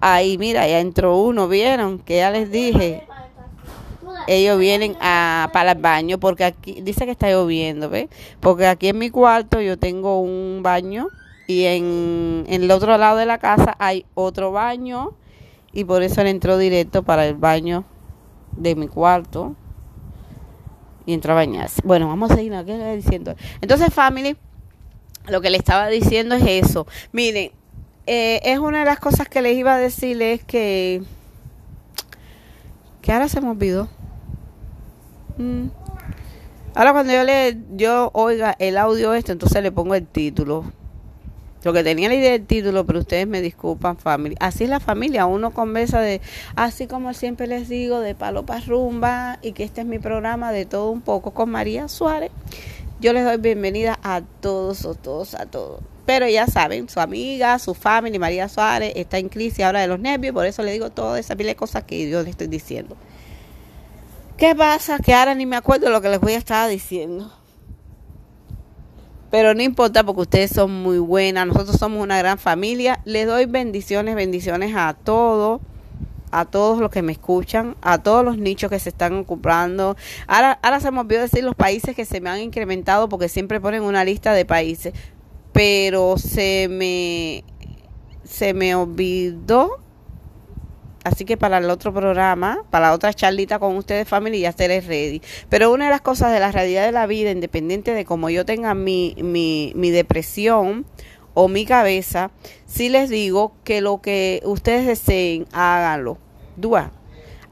Ahí, 0.00 0.38
mira, 0.38 0.66
ya 0.66 0.80
entró 0.80 1.16
uno, 1.16 1.48
¿vieron? 1.48 1.98
Que 1.98 2.18
ya 2.18 2.30
les 2.30 2.50
dije. 2.50 3.06
Ellos 4.26 4.58
vienen 4.58 4.96
a, 5.00 5.50
para 5.52 5.72
el 5.72 5.78
baño 5.78 6.18
porque 6.18 6.44
aquí 6.44 6.80
dice 6.82 7.04
que 7.04 7.12
está 7.12 7.30
lloviendo, 7.30 7.88
¿ves? 7.88 8.08
Porque 8.40 8.66
aquí 8.66 8.88
en 8.88 8.98
mi 8.98 9.10
cuarto 9.10 9.60
yo 9.60 9.78
tengo 9.78 10.20
un 10.20 10.62
baño 10.62 11.08
y 11.46 11.64
en, 11.64 12.44
el 12.48 12.70
otro 12.70 12.98
lado 12.98 13.18
de 13.18 13.26
la 13.26 13.38
casa 13.38 13.76
hay 13.78 14.04
otro 14.14 14.50
baño 14.50 15.12
y 15.72 15.84
por 15.84 16.02
eso 16.02 16.22
él 16.22 16.26
entró 16.26 16.58
directo 16.58 17.04
para 17.04 17.26
el 17.26 17.34
baño 17.34 17.84
de 18.52 18.74
mi 18.74 18.88
cuarto 18.88 19.54
y 21.04 21.12
entró 21.12 21.32
a 21.32 21.36
bañarse. 21.36 21.80
Bueno, 21.84 22.08
vamos 22.08 22.32
a 22.32 22.36
seguir 22.36 22.52
¿qué 22.64 22.96
diciendo? 22.96 23.36
Entonces, 23.60 23.94
family, 23.94 24.36
lo 25.28 25.40
que 25.40 25.50
le 25.50 25.58
estaba 25.58 25.86
diciendo 25.86 26.34
es 26.34 26.66
eso. 26.66 26.86
Miren, 27.12 27.52
eh, 28.06 28.40
es 28.44 28.58
una 28.58 28.80
de 28.80 28.84
las 28.84 29.00
cosas 29.00 29.28
que 29.28 29.42
les 29.42 29.56
iba 29.56 29.74
a 29.74 29.78
decir 29.78 30.20
es 30.22 30.44
que 30.44 31.02
que 33.02 33.12
ahora 33.12 33.28
se 33.28 33.40
me 33.40 33.50
olvidó. 33.50 33.88
Mm. 35.38 35.68
Ahora 36.74 36.92
cuando 36.92 37.12
yo 37.12 37.22
le 37.24 37.56
yo 37.76 38.10
oiga 38.14 38.54
el 38.58 38.78
audio 38.78 39.14
este, 39.14 39.32
entonces 39.32 39.62
le 39.62 39.72
pongo 39.72 39.94
el 39.94 40.06
título. 40.06 40.64
Lo 41.62 41.72
que 41.72 41.82
tenía 41.82 42.08
la 42.08 42.14
idea 42.14 42.32
del 42.32 42.46
título, 42.46 42.86
pero 42.86 43.00
ustedes 43.00 43.26
me 43.26 43.40
disculpan, 43.40 43.96
familia. 43.96 44.38
Así 44.40 44.64
es 44.64 44.70
la 44.70 44.78
familia, 44.78 45.26
uno 45.26 45.50
conversa 45.52 46.00
de, 46.00 46.20
así 46.54 46.86
como 46.86 47.12
siempre 47.12 47.48
les 47.48 47.68
digo, 47.68 47.98
de 47.98 48.14
palopas 48.14 48.66
rumba 48.66 49.38
y 49.42 49.50
que 49.52 49.64
este 49.64 49.80
es 49.80 49.86
mi 49.86 49.98
programa 49.98 50.52
de 50.52 50.64
todo 50.64 50.90
un 50.90 51.00
poco 51.00 51.32
con 51.32 51.50
María 51.50 51.88
Suárez. 51.88 52.30
Yo 53.00 53.12
les 53.12 53.24
doy 53.24 53.38
bienvenida 53.38 53.98
a 54.02 54.22
todos, 54.40 54.84
a 54.86 54.94
todos, 54.94 55.34
a 55.34 55.46
todos. 55.46 55.80
Pero 56.06 56.28
ya 56.28 56.46
saben, 56.46 56.88
su 56.88 57.00
amiga, 57.00 57.58
su 57.58 57.74
familia, 57.74 58.20
María 58.20 58.48
Suárez, 58.48 58.92
está 58.94 59.18
en 59.18 59.28
crisis 59.28 59.64
ahora 59.64 59.80
de 59.80 59.88
los 59.88 59.98
nervios, 59.98 60.32
por 60.32 60.46
eso 60.46 60.62
le 60.62 60.72
digo 60.72 60.90
todas 60.90 61.20
esas 61.20 61.36
de 61.36 61.56
cosas 61.56 61.82
que 61.84 62.08
yo 62.08 62.22
le 62.22 62.30
estoy 62.30 62.46
diciendo. 62.46 62.96
¿Qué 64.36 64.54
pasa? 64.54 64.98
Que 64.98 65.12
ahora 65.12 65.34
ni 65.34 65.46
me 65.46 65.56
acuerdo 65.56 65.90
lo 65.90 66.00
que 66.00 66.08
les 66.08 66.20
voy 66.20 66.34
a 66.34 66.38
estar 66.38 66.70
diciendo. 66.70 67.32
Pero 69.30 69.54
no 69.54 69.62
importa 69.62 70.04
porque 70.04 70.22
ustedes 70.22 70.50
son 70.52 70.82
muy 70.82 70.98
buenas, 70.98 71.46
nosotros 71.46 71.76
somos 71.76 72.00
una 72.00 72.18
gran 72.18 72.38
familia. 72.38 73.00
Les 73.04 73.26
doy 73.26 73.46
bendiciones, 73.46 74.14
bendiciones 74.14 74.74
a 74.76 74.94
todos 74.94 75.60
a 76.30 76.44
todos 76.44 76.80
los 76.80 76.90
que 76.90 77.02
me 77.02 77.12
escuchan, 77.12 77.76
a 77.80 78.02
todos 78.02 78.24
los 78.24 78.36
nichos 78.36 78.70
que 78.70 78.78
se 78.78 78.90
están 78.90 79.14
ocupando. 79.14 79.96
Ahora, 80.26 80.58
ahora 80.62 80.80
se 80.80 80.90
me 80.90 81.00
olvidó 81.00 81.22
decir 81.22 81.42
los 81.44 81.54
países 81.54 81.96
que 81.96 82.04
se 82.04 82.20
me 82.20 82.28
han 82.28 82.40
incrementado 82.40 83.08
porque 83.08 83.28
siempre 83.28 83.60
ponen 83.60 83.82
una 83.82 84.04
lista 84.04 84.32
de 84.32 84.44
países, 84.44 84.92
pero 85.56 86.18
se 86.18 86.68
me 86.70 87.42
se 88.24 88.52
me 88.52 88.74
olvidó. 88.74 89.78
Así 91.02 91.24
que 91.24 91.38
para 91.38 91.58
el 91.58 91.70
otro 91.70 91.94
programa, 91.94 92.58
para 92.68 92.88
la 92.88 92.92
otra 92.92 93.14
charlita 93.14 93.58
con 93.58 93.74
ustedes, 93.76 94.06
familia, 94.06 94.40
ya 94.40 94.48
estaré 94.50 94.82
ready. 94.82 95.22
Pero 95.48 95.72
una 95.72 95.86
de 95.86 95.92
las 95.92 96.02
cosas 96.02 96.32
de 96.32 96.40
la 96.40 96.52
realidad 96.52 96.84
de 96.84 96.92
la 96.92 97.06
vida, 97.06 97.30
independiente 97.30 97.94
de 97.94 98.04
cómo 98.04 98.28
yo 98.28 98.44
tenga 98.44 98.74
mi, 98.74 99.16
mi, 99.22 99.72
mi 99.76 99.90
depresión 99.90 100.84
o 101.32 101.48
mi 101.48 101.64
cabeza, 101.64 102.32
si 102.66 102.90
les 102.90 103.08
digo 103.08 103.54
que 103.64 103.80
lo 103.80 104.02
que 104.02 104.42
ustedes 104.44 104.84
deseen, 104.84 105.46
háganlo. 105.52 106.18
Dúa, 106.56 106.90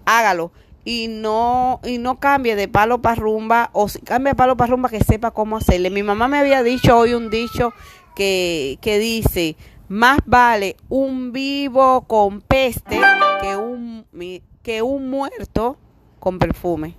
hágalo. 0.04 0.52
Y 0.84 1.08
no, 1.08 1.80
y 1.84 1.98
no 1.98 2.20
cambie 2.20 2.56
de 2.56 2.68
palo 2.68 3.00
para 3.00 3.16
rumba, 3.16 3.70
o 3.72 3.88
si 3.88 4.00
cambia 4.00 4.32
de 4.32 4.36
palo 4.36 4.56
para 4.56 4.70
rumba, 4.72 4.90
que 4.90 5.02
sepa 5.02 5.30
cómo 5.30 5.56
hacerle. 5.56 5.88
Mi 5.90 6.02
mamá 6.02 6.28
me 6.28 6.38
había 6.38 6.62
dicho 6.62 6.96
hoy 6.98 7.14
un 7.14 7.30
dicho 7.30 7.72
que, 8.14 8.78
que 8.82 8.98
dice, 8.98 9.56
más 9.88 10.18
vale 10.26 10.76
un 10.88 11.32
vivo 11.32 12.02
con 12.02 12.40
peste 12.42 13.00
que 13.40 13.56
un, 13.56 14.04
que 14.62 14.82
un 14.82 15.08
muerto 15.08 15.78
con 16.20 16.38
perfume. 16.38 16.96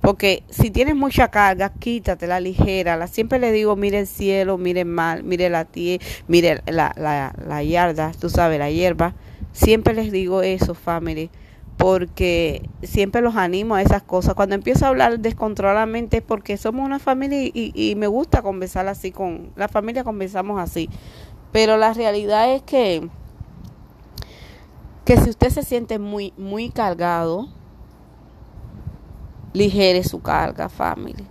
Porque 0.00 0.44
si 0.50 0.70
tienes 0.70 0.94
mucha 0.94 1.32
carga, 1.32 1.72
quítatela, 1.72 2.38
ligera. 2.38 3.06
Siempre 3.08 3.40
le 3.40 3.50
digo, 3.50 3.74
mire 3.74 3.98
el 3.98 4.06
cielo, 4.06 4.56
mire 4.56 4.82
el 4.82 4.86
mar, 4.86 5.24
mire 5.24 5.50
la 5.50 5.64
tierra, 5.64 6.04
mire 6.28 6.62
la, 6.66 6.92
la, 6.96 7.34
la 7.44 7.62
yarda, 7.64 8.12
tú 8.12 8.30
sabes, 8.30 8.58
la 8.58 8.70
hierba. 8.70 9.14
Siempre 9.52 9.94
les 9.94 10.12
digo 10.12 10.42
eso, 10.42 10.74
family 10.74 11.30
porque 11.76 12.68
siempre 12.82 13.20
los 13.20 13.36
animo 13.36 13.74
a 13.74 13.82
esas 13.82 14.02
cosas. 14.02 14.34
Cuando 14.34 14.54
empiezo 14.54 14.86
a 14.86 14.88
hablar 14.88 15.20
descontroladamente 15.20 16.18
es 16.18 16.22
porque 16.22 16.56
somos 16.56 16.84
una 16.84 16.98
familia 16.98 17.50
y, 17.52 17.94
me 17.96 18.06
gusta 18.06 18.42
conversar 18.42 18.88
así 18.88 19.12
con 19.12 19.50
la 19.56 19.68
familia, 19.68 20.04
conversamos 20.04 20.60
así. 20.60 20.88
Pero 21.52 21.76
la 21.76 21.92
realidad 21.92 22.52
es 22.54 22.62
que, 22.62 23.08
que 25.04 25.16
si 25.18 25.30
usted 25.30 25.50
se 25.50 25.62
siente 25.62 25.98
muy, 25.98 26.32
muy 26.36 26.70
cargado, 26.70 27.48
ligere 29.52 30.02
su 30.02 30.20
carga, 30.22 30.68
family. 30.68 31.24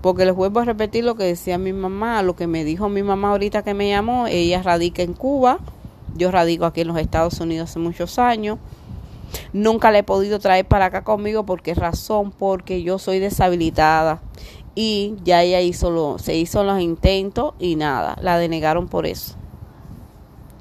Porque 0.00 0.24
les 0.24 0.34
vuelvo 0.34 0.60
a 0.60 0.64
repetir 0.64 1.04
lo 1.04 1.16
que 1.16 1.24
decía 1.24 1.58
mi 1.58 1.72
mamá, 1.72 2.22
lo 2.22 2.36
que 2.36 2.46
me 2.46 2.62
dijo 2.62 2.88
mi 2.88 3.02
mamá 3.02 3.30
ahorita 3.30 3.64
que 3.64 3.74
me 3.74 3.88
llamó. 3.88 4.28
Ella 4.28 4.62
radica 4.62 5.02
en 5.02 5.14
Cuba, 5.14 5.58
yo 6.16 6.30
radico 6.30 6.64
aquí 6.64 6.82
en 6.82 6.88
los 6.88 6.98
Estados 6.98 7.40
Unidos 7.40 7.70
hace 7.70 7.80
muchos 7.80 8.20
años. 8.20 8.58
Nunca 9.52 9.90
la 9.90 9.98
he 9.98 10.02
podido 10.02 10.38
traer 10.38 10.66
para 10.66 10.86
acá 10.86 11.04
conmigo 11.04 11.44
porque 11.44 11.74
razón, 11.74 12.30
porque 12.30 12.82
yo 12.82 12.98
soy 12.98 13.18
deshabilitada. 13.18 14.20
Y 14.74 15.16
ya 15.24 15.42
ella 15.42 15.60
hizo 15.60 15.90
lo, 15.90 16.18
se 16.18 16.36
hizo 16.36 16.62
los 16.62 16.80
intentos 16.80 17.54
y 17.58 17.76
nada, 17.76 18.16
la 18.20 18.38
denegaron 18.38 18.86
por 18.86 19.06
eso. 19.06 19.34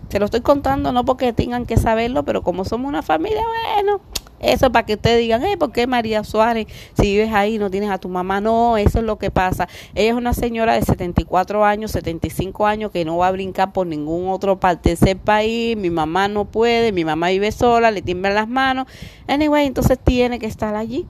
Se 0.09 0.19
lo 0.19 0.25
estoy 0.25 0.41
contando 0.41 0.91
no 0.91 1.05
porque 1.05 1.33
tengan 1.33 1.65
que 1.65 1.77
saberlo, 1.77 2.24
pero 2.24 2.41
como 2.41 2.65
somos 2.65 2.88
una 2.88 3.03
familia, 3.03 3.43
bueno, 3.75 4.01
eso 4.39 4.72
para 4.72 4.86
que 4.86 4.94
ustedes 4.94 5.20
digan, 5.20 5.41
hey, 5.44 5.56
¿por 5.58 5.72
qué 5.72 5.88
María 5.88 6.24
Suárez, 6.24 6.67
si 6.94 7.03
vives 7.03 7.34
ahí, 7.34 7.58
no 7.58 7.72
tienes 7.72 7.89
a 7.89 7.98
tu 7.98 8.08
mamá? 8.08 8.39
No, 8.39 8.77
eso 8.77 9.00
es 9.00 9.06
lo 9.06 9.17
que 9.17 9.32
pasa. 9.32 9.67
Ella 9.96 10.12
es 10.12 10.15
una 10.15 10.34
señora 10.34 10.74
de 10.74 10.84
74 10.84 11.65
años, 11.65 11.91
75 11.91 12.67
años, 12.67 12.91
que 12.91 13.03
no 13.03 13.17
va 13.17 13.27
a 13.27 13.32
brincar 13.32 13.74
por 13.74 13.88
ningún 13.88 14.29
otro 14.29 14.60
parte 14.60 14.89
de 14.89 14.94
ese 14.94 15.15
país. 15.15 15.75
Mi 15.75 15.89
mamá 15.89 16.27
no 16.27 16.46
puede, 16.46 16.91
mi 16.91 17.03
mamá 17.03 17.29
vive 17.29 17.51
sola, 17.51 17.89
le 17.89 18.01
tiemblan 18.01 18.36
las 18.36 18.48
manos. 18.48 18.88
Anyway, 19.27 19.65
entonces 19.65 19.98
tiene 19.98 20.38
que 20.38 20.46
estar 20.46 20.75
allí. 20.75 21.08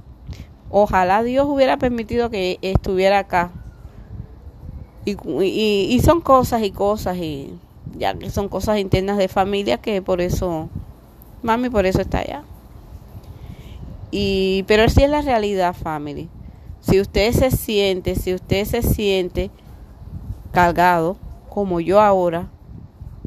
Ojalá 0.69 1.23
Dios 1.23 1.47
hubiera 1.47 1.77
permitido 1.77 2.29
que 2.29 2.59
estuviera 2.61 3.19
acá. 3.19 3.51
Y, 5.05 5.17
y, 5.41 5.87
y 5.89 5.99
son 5.99 6.19
cosas 6.19 6.63
y 6.63 6.71
cosas, 6.71 7.17
y 7.17 7.53
ya 7.97 8.13
que 8.13 8.29
son 8.29 8.49
cosas 8.49 8.77
internas 8.77 9.17
de 9.17 9.29
familia, 9.29 9.77
que 9.77 10.01
por 10.01 10.19
eso, 10.19 10.69
mami, 11.41 11.69
por 11.69 11.85
eso 11.85 12.01
está 12.01 12.19
allá. 12.19 12.43
Y, 14.11 14.63
pero 14.67 14.87
sí 14.89 15.03
es 15.03 15.09
la 15.09 15.21
realidad, 15.21 15.73
family. 15.73 16.29
Si 16.79 16.99
usted 17.01 17.31
se 17.33 17.51
siente, 17.51 18.15
si 18.15 18.33
usted 18.33 18.65
se 18.65 18.81
siente 18.81 19.51
cargado, 20.51 21.17
como 21.49 21.79
yo 21.79 21.99
ahora, 21.99 22.49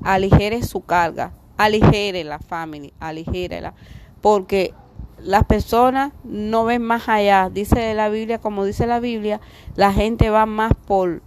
aligere 0.03 0.63
su 0.63 0.81
carga, 0.83 1.33
aligere 1.57 2.25
la 2.25 2.39
family, 2.39 2.93
aligérela, 3.01 3.75
porque 4.21 4.73
las 5.19 5.45
personas 5.45 6.13
no 6.25 6.65
ven 6.65 6.83
más 6.83 7.09
allá. 7.09 7.51
Dice 7.53 7.93
la 7.95 8.09
Biblia, 8.09 8.39
como 8.39 8.65
dice 8.65 8.87
la 8.87 9.01
Biblia, 9.01 9.41
la 9.75 9.93
gente 9.93 10.31
va 10.31 10.47
más 10.47 10.73
por 10.87 11.23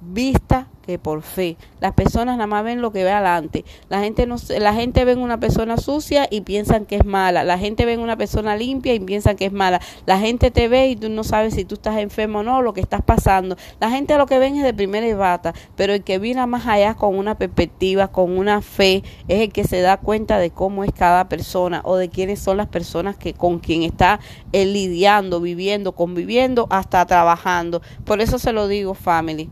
vista 0.00 0.66
por 0.98 1.22
fe. 1.22 1.56
Las 1.80 1.92
personas 1.92 2.36
nada 2.36 2.46
más 2.46 2.64
ven 2.64 2.82
lo 2.82 2.92
que 2.92 3.04
ve 3.04 3.10
adelante. 3.10 3.64
La 3.88 4.00
gente 4.00 4.26
no 4.26 4.36
la 4.58 4.74
gente 4.74 5.04
ven 5.04 5.18
una 5.18 5.40
persona 5.40 5.76
sucia 5.76 6.26
y 6.30 6.42
piensan 6.42 6.86
que 6.86 6.96
es 6.96 7.04
mala. 7.04 7.44
La 7.44 7.58
gente 7.58 7.84
ven 7.84 8.00
una 8.00 8.16
persona 8.16 8.56
limpia 8.56 8.94
y 8.94 9.00
piensan 9.00 9.36
que 9.36 9.46
es 9.46 9.52
mala. 9.52 9.80
La 10.06 10.18
gente 10.18 10.50
te 10.50 10.68
ve 10.68 10.88
y 10.88 10.96
tú 10.96 11.08
no 11.08 11.24
sabes 11.24 11.54
si 11.54 11.64
tú 11.64 11.74
estás 11.76 11.98
enfermo 11.98 12.40
o 12.40 12.42
no, 12.42 12.62
lo 12.62 12.72
que 12.74 12.80
estás 12.80 13.02
pasando. 13.02 13.56
La 13.80 13.90
gente 13.90 14.16
lo 14.16 14.26
que 14.26 14.38
ven 14.38 14.56
es 14.56 14.64
de 14.64 14.74
primera 14.74 15.06
y 15.06 15.12
bata, 15.12 15.54
pero 15.76 15.92
el 15.92 16.02
que 16.02 16.18
viene 16.18 16.46
más 16.46 16.66
allá 16.66 16.94
con 16.94 17.16
una 17.16 17.36
perspectiva, 17.36 18.08
con 18.08 18.36
una 18.36 18.62
fe, 18.62 19.02
es 19.28 19.40
el 19.40 19.52
que 19.52 19.64
se 19.64 19.80
da 19.80 19.96
cuenta 19.98 20.38
de 20.38 20.50
cómo 20.50 20.84
es 20.84 20.92
cada 20.92 21.28
persona 21.28 21.80
o 21.84 21.96
de 21.96 22.08
quiénes 22.08 22.40
son 22.40 22.56
las 22.56 22.68
personas 22.68 23.16
que 23.16 23.34
con 23.34 23.58
quien 23.58 23.82
está 23.82 24.20
él 24.52 24.72
lidiando, 24.72 25.40
viviendo, 25.40 25.92
conviviendo, 25.92 26.66
hasta 26.70 27.04
trabajando. 27.06 27.82
Por 28.04 28.20
eso 28.20 28.38
se 28.38 28.52
lo 28.52 28.68
digo, 28.68 28.94
family. 28.94 29.50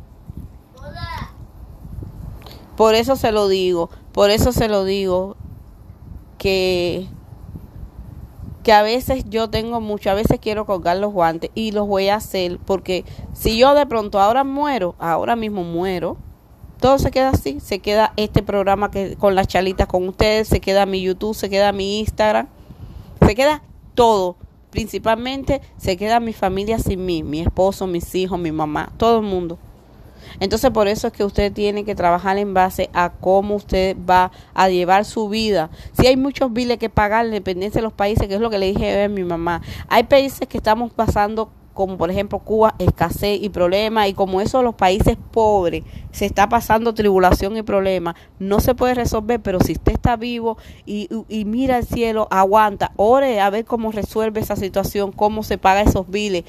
Por 2.79 2.95
eso 2.95 3.17
se 3.17 3.33
lo 3.33 3.49
digo, 3.49 3.91
por 4.13 4.31
eso 4.31 4.53
se 4.53 4.69
lo 4.69 4.85
digo, 4.85 5.37
que 6.39 7.09
que 8.63 8.73
a 8.73 8.83
veces 8.83 9.25
yo 9.29 9.51
tengo 9.51 9.81
mucho, 9.81 10.11
a 10.11 10.15
veces 10.15 10.39
quiero 10.41 10.65
colgar 10.65 10.97
los 10.99 11.13
guantes 11.13 11.51
y 11.57 11.73
los 11.73 11.89
voy 11.89 12.09
a 12.09 12.15
hacer 12.15 12.61
porque 12.65 13.05
si 13.33 13.59
yo 13.59 13.75
de 13.75 13.85
pronto 13.87 14.21
ahora 14.21 14.45
muero, 14.45 14.95
ahora 15.01 15.35
mismo 15.35 15.65
muero, 15.65 16.19
todo 16.79 17.01
se 17.01 17.11
queda 17.11 17.31
así, 17.31 17.59
se 17.59 17.81
queda 17.81 18.13
este 18.17 18.45
programa 18.45 18.93
que 18.93 19.17
con 19.17 19.35
las 19.35 19.49
chalitas 19.49 19.89
con 19.89 20.07
ustedes, 20.07 20.47
se 20.47 20.61
queda 20.61 20.87
mi 20.87 21.03
YouTube, 21.03 21.35
se 21.35 21.51
queda 21.51 21.73
mi 21.73 21.99
Instagram, 21.99 22.47
se 23.27 23.35
queda 23.35 23.61
todo. 23.97 24.37
Principalmente 24.71 25.63
se 25.79 25.97
queda 25.97 26.21
mi 26.21 26.33
familia 26.33 26.79
sin 26.79 27.05
mí, 27.05 27.25
mi 27.25 27.41
esposo, 27.41 27.89
mis 27.89 28.15
hijos, 28.15 28.39
mi 28.39 28.53
mamá, 28.53 28.93
todo 28.99 29.19
el 29.19 29.25
mundo. 29.25 29.59
Entonces 30.41 30.71
por 30.71 30.89
eso 30.89 31.07
es 31.09 31.13
que 31.13 31.25
usted 31.25 31.53
tiene 31.53 31.85
que 31.85 31.95
trabajar 31.95 32.39
en 32.39 32.55
base 32.55 32.91
a 32.93 33.11
cómo 33.11 33.57
usted 33.57 33.97
va 34.09 34.31
a 34.55 34.69
llevar 34.69 35.05
su 35.05 35.29
vida. 35.29 35.71
Si 35.93 36.07
hay 36.07 36.17
muchos 36.17 36.53
biles 36.53 36.79
que 36.79 36.91
pagar, 36.91 37.29
dependencia 37.29 37.81
de 37.81 37.85
los 37.85 37.93
países, 37.93 38.29
que 38.29 38.35
es 38.35 38.41
lo 38.41 38.51
que 38.51 38.59
le 38.59 38.67
dije 38.67 39.05
a 39.05 39.09
mi 39.09 39.25
mamá. 39.25 39.63
Hay 39.89 40.05
países 40.05 40.47
que 40.49 40.59
estamos 40.59 40.93
pasando 40.93 41.51
como 41.79 41.97
por 41.97 42.11
ejemplo 42.11 42.41
Cuba, 42.41 42.75
escasez 42.81 43.39
y 43.41 43.51
problemas, 43.51 44.09
y 44.09 44.13
como 44.13 44.41
eso 44.41 44.65
los 44.65 44.75
países 44.75 45.17
pobres 45.31 45.85
se 46.11 46.27
está 46.27 46.49
pasando 46.49 46.93
tribulación 46.93 47.57
y 47.57 47.63
problemas, 47.63 48.17
no 48.41 48.59
se 48.59 48.75
puede 48.75 48.95
resolver, 48.95 49.41
pero 49.41 49.61
si 49.61 49.75
usted 49.75 49.93
está 49.93 50.17
vivo 50.17 50.59
y, 50.87 51.09
y 51.29 51.45
mira 51.45 51.77
al 51.77 51.87
cielo, 51.87 52.27
aguanta, 52.33 52.91
ore 52.97 53.41
a 53.41 53.49
ver 53.51 53.65
cómo 53.65 53.93
resuelve 53.93 54.41
esa 54.41 54.57
situación, 54.57 55.13
cómo 55.13 55.45
se 55.45 55.57
paga 55.57 55.83
esos 55.83 56.11
biles, 56.11 56.43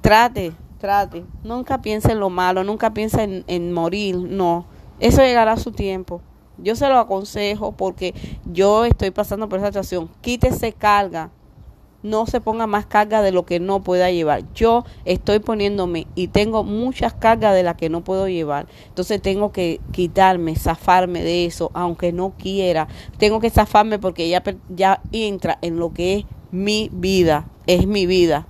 trate, 0.00 0.52
trate. 0.80 1.24
Nunca 1.44 1.80
piense 1.80 2.10
en 2.10 2.18
lo 2.18 2.30
malo, 2.30 2.64
nunca 2.64 2.92
piense 2.92 3.22
en, 3.22 3.44
en 3.46 3.72
morir, 3.72 4.16
no. 4.16 4.66
Eso 4.98 5.22
llegará 5.22 5.52
a 5.52 5.56
su 5.56 5.70
tiempo. 5.70 6.20
Yo 6.58 6.74
se 6.74 6.88
lo 6.88 6.98
aconsejo 6.98 7.72
porque 7.72 8.14
yo 8.44 8.84
estoy 8.84 9.12
pasando 9.12 9.48
por 9.48 9.60
esa 9.60 9.68
situación. 9.68 10.10
Quítese 10.20 10.72
carga. 10.72 11.30
No 12.02 12.26
se 12.26 12.40
ponga 12.40 12.66
más 12.66 12.86
carga 12.86 13.20
de 13.20 13.30
lo 13.30 13.44
que 13.44 13.60
no 13.60 13.82
pueda 13.82 14.10
llevar. 14.10 14.42
Yo 14.54 14.84
estoy 15.04 15.38
poniéndome 15.38 16.06
y 16.14 16.28
tengo 16.28 16.64
muchas 16.64 17.12
cargas 17.12 17.54
de 17.54 17.62
las 17.62 17.76
que 17.76 17.90
no 17.90 18.02
puedo 18.02 18.26
llevar. 18.26 18.66
Entonces 18.88 19.20
tengo 19.20 19.52
que 19.52 19.80
quitarme, 19.92 20.56
zafarme 20.56 21.22
de 21.22 21.44
eso, 21.44 21.70
aunque 21.74 22.12
no 22.12 22.32
quiera. 22.38 22.88
Tengo 23.18 23.40
que 23.40 23.50
zafarme 23.50 23.98
porque 23.98 24.30
ya, 24.30 24.42
ya 24.70 25.02
entra 25.12 25.58
en 25.60 25.78
lo 25.78 25.92
que 25.92 26.18
es 26.18 26.24
mi 26.50 26.90
vida. 26.90 27.50
Es 27.66 27.86
mi 27.86 28.06
vida 28.06 28.46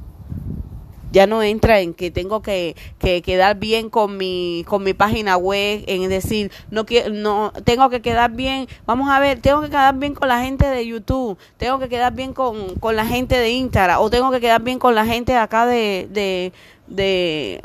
ya 1.13 1.27
no 1.27 1.43
entra 1.43 1.81
en 1.81 1.95
que 1.95 2.11
tengo 2.11 2.43
que, 2.43 2.77
que, 2.99 3.23
quedar 3.23 3.59
bien 3.59 3.91
con 3.91 4.17
mi 4.17 4.65
con 4.67 4.83
mi 4.83 4.95
página 4.95 5.37
web 5.37 5.83
en 5.87 6.09
decir 6.09 6.51
no 6.71 6.85
no 7.13 7.53
tengo 7.65 7.91
que 7.91 8.01
quedar 8.01 8.33
bien 8.33 8.67
vamos 8.87 9.11
a 9.11 9.21
ver 9.21 9.41
tengo 9.41 9.61
que 9.61 9.69
quedar 9.69 9.97
bien 9.97 10.15
con 10.15 10.29
la 10.29 10.43
gente 10.43 10.67
de 10.67 10.87
YouTube 10.87 11.39
tengo 11.57 11.79
que 11.79 11.89
quedar 11.89 12.15
bien 12.15 12.33
con, 12.33 12.75
con 12.77 12.97
la 12.97 13.07
gente 13.07 13.39
de 13.39 13.51
Instagram 13.51 14.01
o 14.01 14.11
tengo 14.11 14.31
que 14.31 14.41
quedar 14.41 14.63
bien 14.63 14.79
con 14.79 14.95
la 14.95 15.05
gente 15.05 15.37
acá 15.37 15.67
de 15.67 16.09
de, 16.11 16.53
de, 16.87 17.63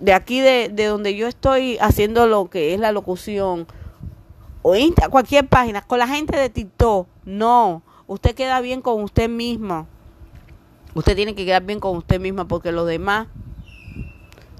de 0.00 0.12
aquí 0.12 0.40
de, 0.40 0.68
de 0.72 0.86
donde 0.86 1.14
yo 1.14 1.26
estoy 1.26 1.78
haciendo 1.80 2.26
lo 2.26 2.50
que 2.50 2.74
es 2.74 2.80
la 2.80 2.92
locución. 2.92 3.66
O 4.62 4.74
Insta, 4.74 5.08
cualquier 5.08 5.46
página 5.46 5.82
con 5.82 5.98
la 5.98 6.08
gente 6.08 6.36
de 6.36 6.50
TikTok 6.50 7.06
no. 7.24 7.82
Usted 8.06 8.34
queda 8.34 8.60
bien 8.60 8.80
con 8.82 9.02
usted 9.02 9.28
mismo 9.28 9.86
Usted 10.98 11.14
tiene 11.14 11.36
que 11.36 11.44
quedar 11.44 11.62
bien 11.62 11.78
con 11.78 11.96
usted 11.96 12.18
misma 12.18 12.48
porque 12.48 12.72
lo 12.72 12.84
demás 12.84 13.28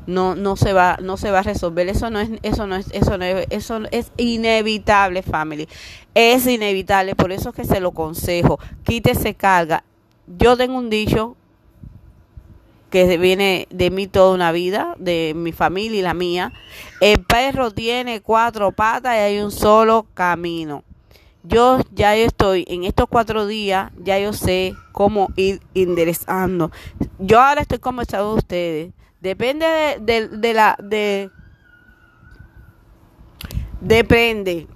no 0.06 0.36
no 0.36 0.54
se 0.54 0.72
va 0.72 0.96
no 1.02 1.16
se 1.16 1.32
va 1.32 1.40
a 1.40 1.42
resolver. 1.42 1.88
Eso 1.88 2.10
no 2.10 2.20
es 2.20 2.30
eso 2.44 2.68
no 2.68 2.76
es 2.76 2.86
eso 2.92 3.18
no 3.18 3.24
es 3.24 3.48
eso 3.50 3.80
es 3.90 4.12
inevitable, 4.16 5.22
family. 5.22 5.68
Es 6.14 6.46
inevitable, 6.46 7.16
por 7.16 7.32
eso 7.32 7.48
es 7.48 7.56
que 7.56 7.64
se 7.64 7.80
lo 7.80 7.90
consejo. 7.90 8.60
Quítese 8.84 9.34
carga. 9.34 9.82
Yo 10.28 10.56
tengo 10.56 10.78
un 10.78 10.90
dicho 10.90 11.34
que 12.90 13.18
viene 13.18 13.66
de 13.70 13.90
mí 13.90 14.06
toda 14.06 14.32
una 14.32 14.52
vida, 14.52 14.94
de 14.96 15.32
mi 15.34 15.50
familia 15.50 15.98
y 15.98 16.02
la 16.02 16.14
mía. 16.14 16.52
El 17.00 17.24
perro 17.24 17.72
tiene 17.72 18.20
cuatro 18.20 18.70
patas 18.70 19.16
y 19.16 19.18
hay 19.18 19.40
un 19.40 19.50
solo 19.50 20.06
camino 20.14 20.84
yo 21.44 21.80
ya 21.92 22.16
estoy 22.16 22.64
en 22.68 22.84
estos 22.84 23.06
cuatro 23.08 23.46
días, 23.46 23.92
ya 23.98 24.18
yo 24.18 24.32
sé 24.32 24.74
cómo 24.92 25.28
ir 25.36 25.60
enderezando. 25.74 26.70
Yo 27.18 27.40
ahora 27.40 27.62
estoy 27.62 27.78
conversando 27.78 28.32
de 28.32 28.38
ustedes. 28.38 28.92
Depende 29.20 29.66
de, 30.00 30.28
de, 30.28 30.54
la 30.54 30.76
de 30.82 31.30
depende 33.80 34.68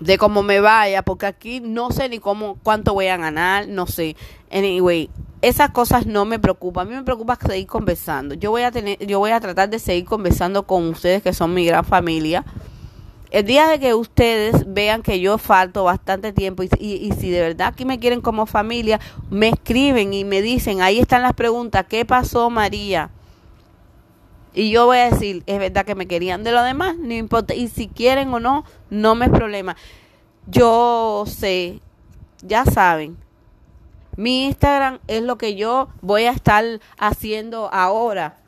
de 0.00 0.18
cómo 0.18 0.42
me 0.42 0.60
vaya, 0.60 1.02
porque 1.02 1.26
aquí 1.26 1.60
no 1.60 1.90
sé 1.90 2.08
ni 2.08 2.18
cómo 2.18 2.58
cuánto 2.62 2.94
voy 2.94 3.06
a 3.06 3.16
ganar, 3.16 3.68
no 3.68 3.86
sé. 3.86 4.16
Anyway, 4.52 5.10
esas 5.42 5.70
cosas 5.70 6.06
no 6.06 6.24
me 6.24 6.38
preocupan. 6.38 6.86
A 6.86 6.90
mí 6.90 6.96
me 6.96 7.04
preocupa 7.04 7.36
seguir 7.36 7.66
conversando. 7.66 8.34
Yo 8.34 8.50
voy 8.50 8.62
a 8.62 8.70
tener 8.70 8.98
yo 9.06 9.18
voy 9.18 9.30
a 9.30 9.40
tratar 9.40 9.70
de 9.70 9.78
seguir 9.78 10.04
conversando 10.04 10.64
con 10.64 10.88
ustedes 10.88 11.22
que 11.22 11.32
son 11.32 11.54
mi 11.54 11.64
gran 11.64 11.84
familia 11.84 12.44
el 13.30 13.46
día 13.46 13.68
de 13.68 13.78
que 13.78 13.94
ustedes 13.94 14.64
vean 14.66 15.02
que 15.02 15.20
yo 15.20 15.38
falto 15.38 15.84
bastante 15.84 16.32
tiempo 16.32 16.62
y, 16.62 17.12
si 17.12 17.30
de 17.30 17.40
verdad 17.40 17.68
aquí 17.68 17.84
me 17.84 18.00
quieren 18.00 18.20
como 18.20 18.46
familia, 18.46 19.00
me 19.30 19.50
escriben 19.50 20.12
y 20.12 20.24
me 20.24 20.42
dicen, 20.42 20.82
ahí 20.82 20.98
están 20.98 21.22
las 21.22 21.34
preguntas, 21.34 21.86
¿qué 21.88 22.04
pasó 22.04 22.50
María? 22.50 23.10
Y 24.52 24.70
yo 24.70 24.86
voy 24.86 24.98
a 24.98 25.10
decir, 25.10 25.44
es 25.46 25.58
verdad 25.60 25.84
que 25.84 25.94
me 25.94 26.06
querían 26.06 26.42
de 26.42 26.50
lo 26.50 26.62
demás, 26.64 26.96
no 26.98 27.14
importa. 27.14 27.54
Y 27.54 27.68
si 27.68 27.86
quieren 27.86 28.34
o 28.34 28.40
no, 28.40 28.64
no 28.90 29.14
me 29.14 29.26
es 29.26 29.30
problema. 29.30 29.76
Yo 30.48 31.22
sé, 31.26 31.80
ya 32.42 32.64
saben, 32.64 33.16
mi 34.16 34.46
Instagram 34.46 34.98
es 35.06 35.22
lo 35.22 35.38
que 35.38 35.54
yo 35.54 35.88
voy 36.00 36.24
a 36.24 36.32
estar 36.32 36.64
haciendo 36.98 37.72
ahora. 37.72 38.39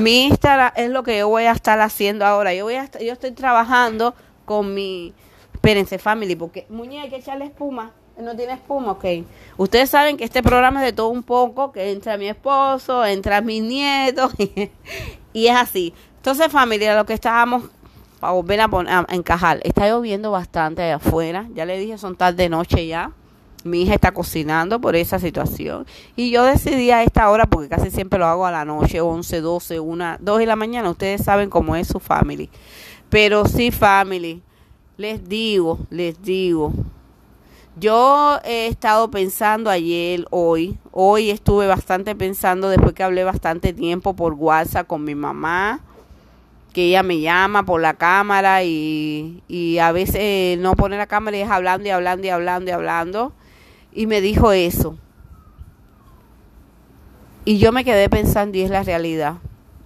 Mi 0.00 0.24
Instagram 0.24 0.72
es 0.76 0.90
lo 0.90 1.02
que 1.02 1.18
yo 1.18 1.28
voy 1.28 1.44
a 1.44 1.52
estar 1.52 1.78
haciendo 1.80 2.24
ahora. 2.24 2.54
Yo 2.54 2.64
voy 2.64 2.74
a 2.74 2.90
yo 2.98 3.12
estoy 3.12 3.32
trabajando 3.32 4.14
con 4.44 4.72
mi 4.74 5.12
espérense 5.52 5.98
family 5.98 6.34
porque 6.36 6.66
muñeca 6.70 7.04
hay 7.04 7.10
que 7.10 7.16
echarle 7.16 7.44
espuma. 7.44 7.92
No 8.18 8.34
tiene 8.36 8.54
espuma, 8.54 8.92
ok. 8.92 9.04
Ustedes 9.56 9.90
saben 9.90 10.16
que 10.16 10.24
este 10.24 10.42
programa 10.42 10.80
es 10.80 10.86
de 10.86 10.92
todo 10.92 11.08
un 11.08 11.22
poco, 11.22 11.72
que 11.72 11.90
entra 11.90 12.16
mi 12.18 12.28
esposo, 12.28 13.04
entra 13.04 13.40
mis 13.40 13.62
nietos 13.62 14.32
y 15.32 15.46
es 15.46 15.56
así. 15.56 15.94
Entonces, 16.16 16.52
familia, 16.52 16.96
lo 16.96 17.06
que 17.06 17.14
estábamos 17.14 17.64
para 18.20 18.34
volver 18.34 18.60
a, 18.60 18.66
a 18.66 19.14
encajar. 19.14 19.60
Está 19.64 19.88
lloviendo 19.88 20.30
bastante 20.30 20.82
allá 20.82 20.96
afuera. 20.96 21.46
Ya 21.54 21.64
le 21.64 21.78
dije, 21.78 21.96
son 21.96 22.16
tarde 22.16 22.50
noche 22.50 22.86
ya 22.86 23.12
mi 23.64 23.82
hija 23.82 23.94
está 23.94 24.12
cocinando 24.12 24.80
por 24.80 24.96
esa 24.96 25.18
situación. 25.18 25.86
Y 26.16 26.30
yo 26.30 26.44
decidí 26.44 26.90
a 26.90 27.02
esta 27.02 27.30
hora, 27.30 27.46
porque 27.46 27.68
casi 27.68 27.90
siempre 27.90 28.18
lo 28.18 28.26
hago 28.26 28.46
a 28.46 28.50
la 28.50 28.64
noche, 28.64 29.00
11, 29.00 29.40
12, 29.40 29.80
1, 29.80 30.16
2 30.20 30.38
de 30.38 30.46
la 30.46 30.56
mañana. 30.56 30.90
Ustedes 30.90 31.22
saben 31.24 31.50
cómo 31.50 31.76
es 31.76 31.88
su 31.88 32.00
family. 32.00 32.50
Pero 33.08 33.44
sí, 33.46 33.70
family, 33.70 34.42
les 34.96 35.28
digo, 35.28 35.78
les 35.90 36.20
digo. 36.22 36.72
Yo 37.76 38.38
he 38.44 38.66
estado 38.66 39.10
pensando 39.10 39.70
ayer, 39.70 40.26
hoy, 40.30 40.78
hoy 40.92 41.30
estuve 41.30 41.66
bastante 41.66 42.14
pensando 42.14 42.68
después 42.68 42.92
que 42.94 43.02
hablé 43.02 43.24
bastante 43.24 43.72
tiempo 43.72 44.14
por 44.14 44.34
WhatsApp 44.34 44.86
con 44.86 45.04
mi 45.04 45.14
mamá, 45.14 45.80
que 46.72 46.88
ella 46.88 47.02
me 47.02 47.20
llama 47.20 47.64
por 47.64 47.80
la 47.80 47.94
cámara 47.94 48.64
y, 48.64 49.42
y 49.48 49.78
a 49.78 49.92
veces 49.92 50.58
no 50.58 50.74
pone 50.74 50.98
la 50.98 51.06
cámara 51.06 51.36
y 51.36 51.40
es 51.40 51.50
hablando 51.50 51.88
y 51.88 51.90
hablando 51.90 52.26
y 52.26 52.30
hablando 52.30 52.70
y 52.70 52.72
hablando 52.72 53.32
y 53.92 54.06
me 54.06 54.20
dijo 54.20 54.52
eso. 54.52 54.96
Y 57.44 57.58
yo 57.58 57.72
me 57.72 57.84
quedé 57.84 58.08
pensando 58.08 58.58
y 58.58 58.62
es 58.62 58.70
la 58.70 58.82
realidad. 58.82 59.36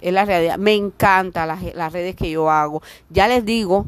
Es 0.01 0.13
la 0.13 0.25
realidad. 0.25 0.59
Me 0.59 0.75
encantan 0.75 1.49
las, 1.49 1.63
las 1.75 1.93
redes 1.93 2.15
que 2.17 2.31
yo 2.31 2.51
hago. 2.51 2.83
Ya 3.11 3.29
les 3.29 3.45
digo, 3.45 3.87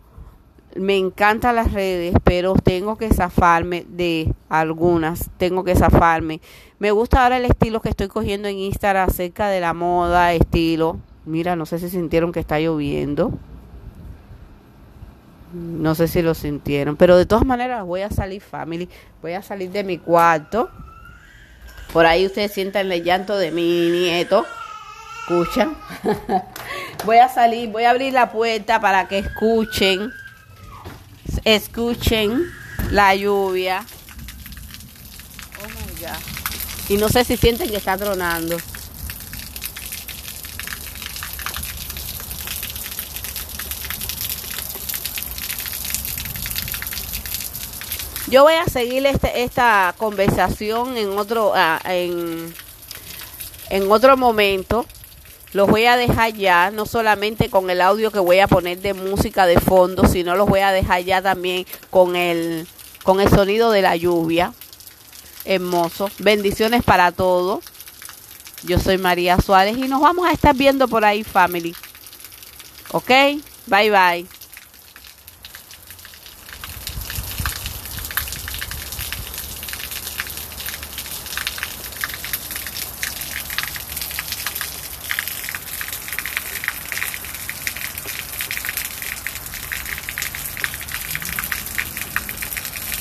me 0.76 0.96
encantan 0.96 1.56
las 1.56 1.72
redes, 1.72 2.14
pero 2.24 2.54
tengo 2.54 2.96
que 2.96 3.12
zafarme 3.12 3.84
de 3.88 4.32
algunas. 4.48 5.30
Tengo 5.36 5.64
que 5.64 5.74
zafarme. 5.74 6.40
Me 6.78 6.90
gusta 6.90 7.22
ahora 7.22 7.38
el 7.38 7.44
estilo 7.44 7.80
que 7.80 7.88
estoy 7.88 8.08
cogiendo 8.08 8.48
en 8.48 8.58
Instagram 8.58 9.08
acerca 9.08 9.48
de 9.48 9.60
la 9.60 9.74
moda, 9.74 10.32
estilo. 10.32 10.98
Mira, 11.24 11.56
no 11.56 11.66
sé 11.66 11.78
si 11.78 11.88
sintieron 11.88 12.32
que 12.32 12.40
está 12.40 12.60
lloviendo. 12.60 13.32
No 15.56 15.94
sé 15.94 16.06
si 16.06 16.20
lo 16.20 16.34
sintieron, 16.34 16.96
pero 16.96 17.16
de 17.16 17.24
todas 17.24 17.46
maneras 17.46 17.84
voy 17.84 18.02
a 18.02 18.10
salir 18.10 18.42
family, 18.42 18.88
voy 19.22 19.32
a 19.32 19.42
salir 19.42 19.70
de 19.70 19.84
mi 19.84 19.98
cuarto. 19.98 20.70
Por 21.92 22.04
ahí 22.04 22.26
ustedes 22.26 22.52
sientan 22.52 22.92
el 22.92 23.02
llanto 23.02 23.38
de 23.38 23.50
mi 23.50 23.88
nieto. 23.90 24.44
Escuchan. 25.20 25.74
voy 27.04 27.16
a 27.18 27.28
salir, 27.28 27.70
voy 27.70 27.84
a 27.84 27.90
abrir 27.90 28.12
la 28.12 28.30
puerta 28.30 28.80
para 28.80 29.08
que 29.08 29.18
escuchen. 29.18 30.10
Escuchen 31.44 32.44
la 32.90 33.14
lluvia. 33.14 33.84
Oh 35.62 35.68
my 35.68 36.00
God. 36.00 36.90
Y 36.90 36.98
no 36.98 37.08
sé 37.08 37.24
si 37.24 37.36
sienten 37.36 37.70
que 37.70 37.76
está 37.76 37.96
tronando. 37.96 38.56
Yo 48.28 48.42
voy 48.42 48.54
a 48.54 48.64
seguir 48.64 49.06
este, 49.06 49.44
esta 49.44 49.94
conversación 49.96 50.96
en 50.96 51.16
otro, 51.16 51.52
ah, 51.54 51.80
en, 51.84 52.52
en 53.70 53.90
otro 53.90 54.16
momento. 54.16 54.84
Los 55.52 55.68
voy 55.68 55.86
a 55.86 55.96
dejar 55.96 56.34
ya, 56.34 56.70
no 56.70 56.86
solamente 56.86 57.48
con 57.48 57.70
el 57.70 57.80
audio 57.80 58.10
que 58.10 58.18
voy 58.18 58.40
a 58.40 58.48
poner 58.48 58.78
de 58.80 58.94
música 58.94 59.46
de 59.46 59.60
fondo, 59.60 60.06
sino 60.06 60.34
los 60.34 60.48
voy 60.48 60.60
a 60.60 60.72
dejar 60.72 61.02
ya 61.04 61.22
también 61.22 61.66
con 61.88 62.16
el, 62.16 62.66
con 63.04 63.20
el 63.20 63.30
sonido 63.30 63.70
de 63.70 63.82
la 63.82 63.96
lluvia. 63.96 64.52
Hermoso. 65.44 66.10
Bendiciones 66.18 66.82
para 66.82 67.12
todos. 67.12 67.64
Yo 68.64 68.80
soy 68.80 68.98
María 68.98 69.40
Suárez 69.40 69.78
y 69.78 69.82
nos 69.86 70.00
vamos 70.00 70.26
a 70.26 70.32
estar 70.32 70.54
viendo 70.54 70.88
por 70.88 71.04
ahí, 71.04 71.22
family. 71.22 71.74
¿Ok? 72.90 73.10
Bye 73.66 73.90
bye. 73.90 74.35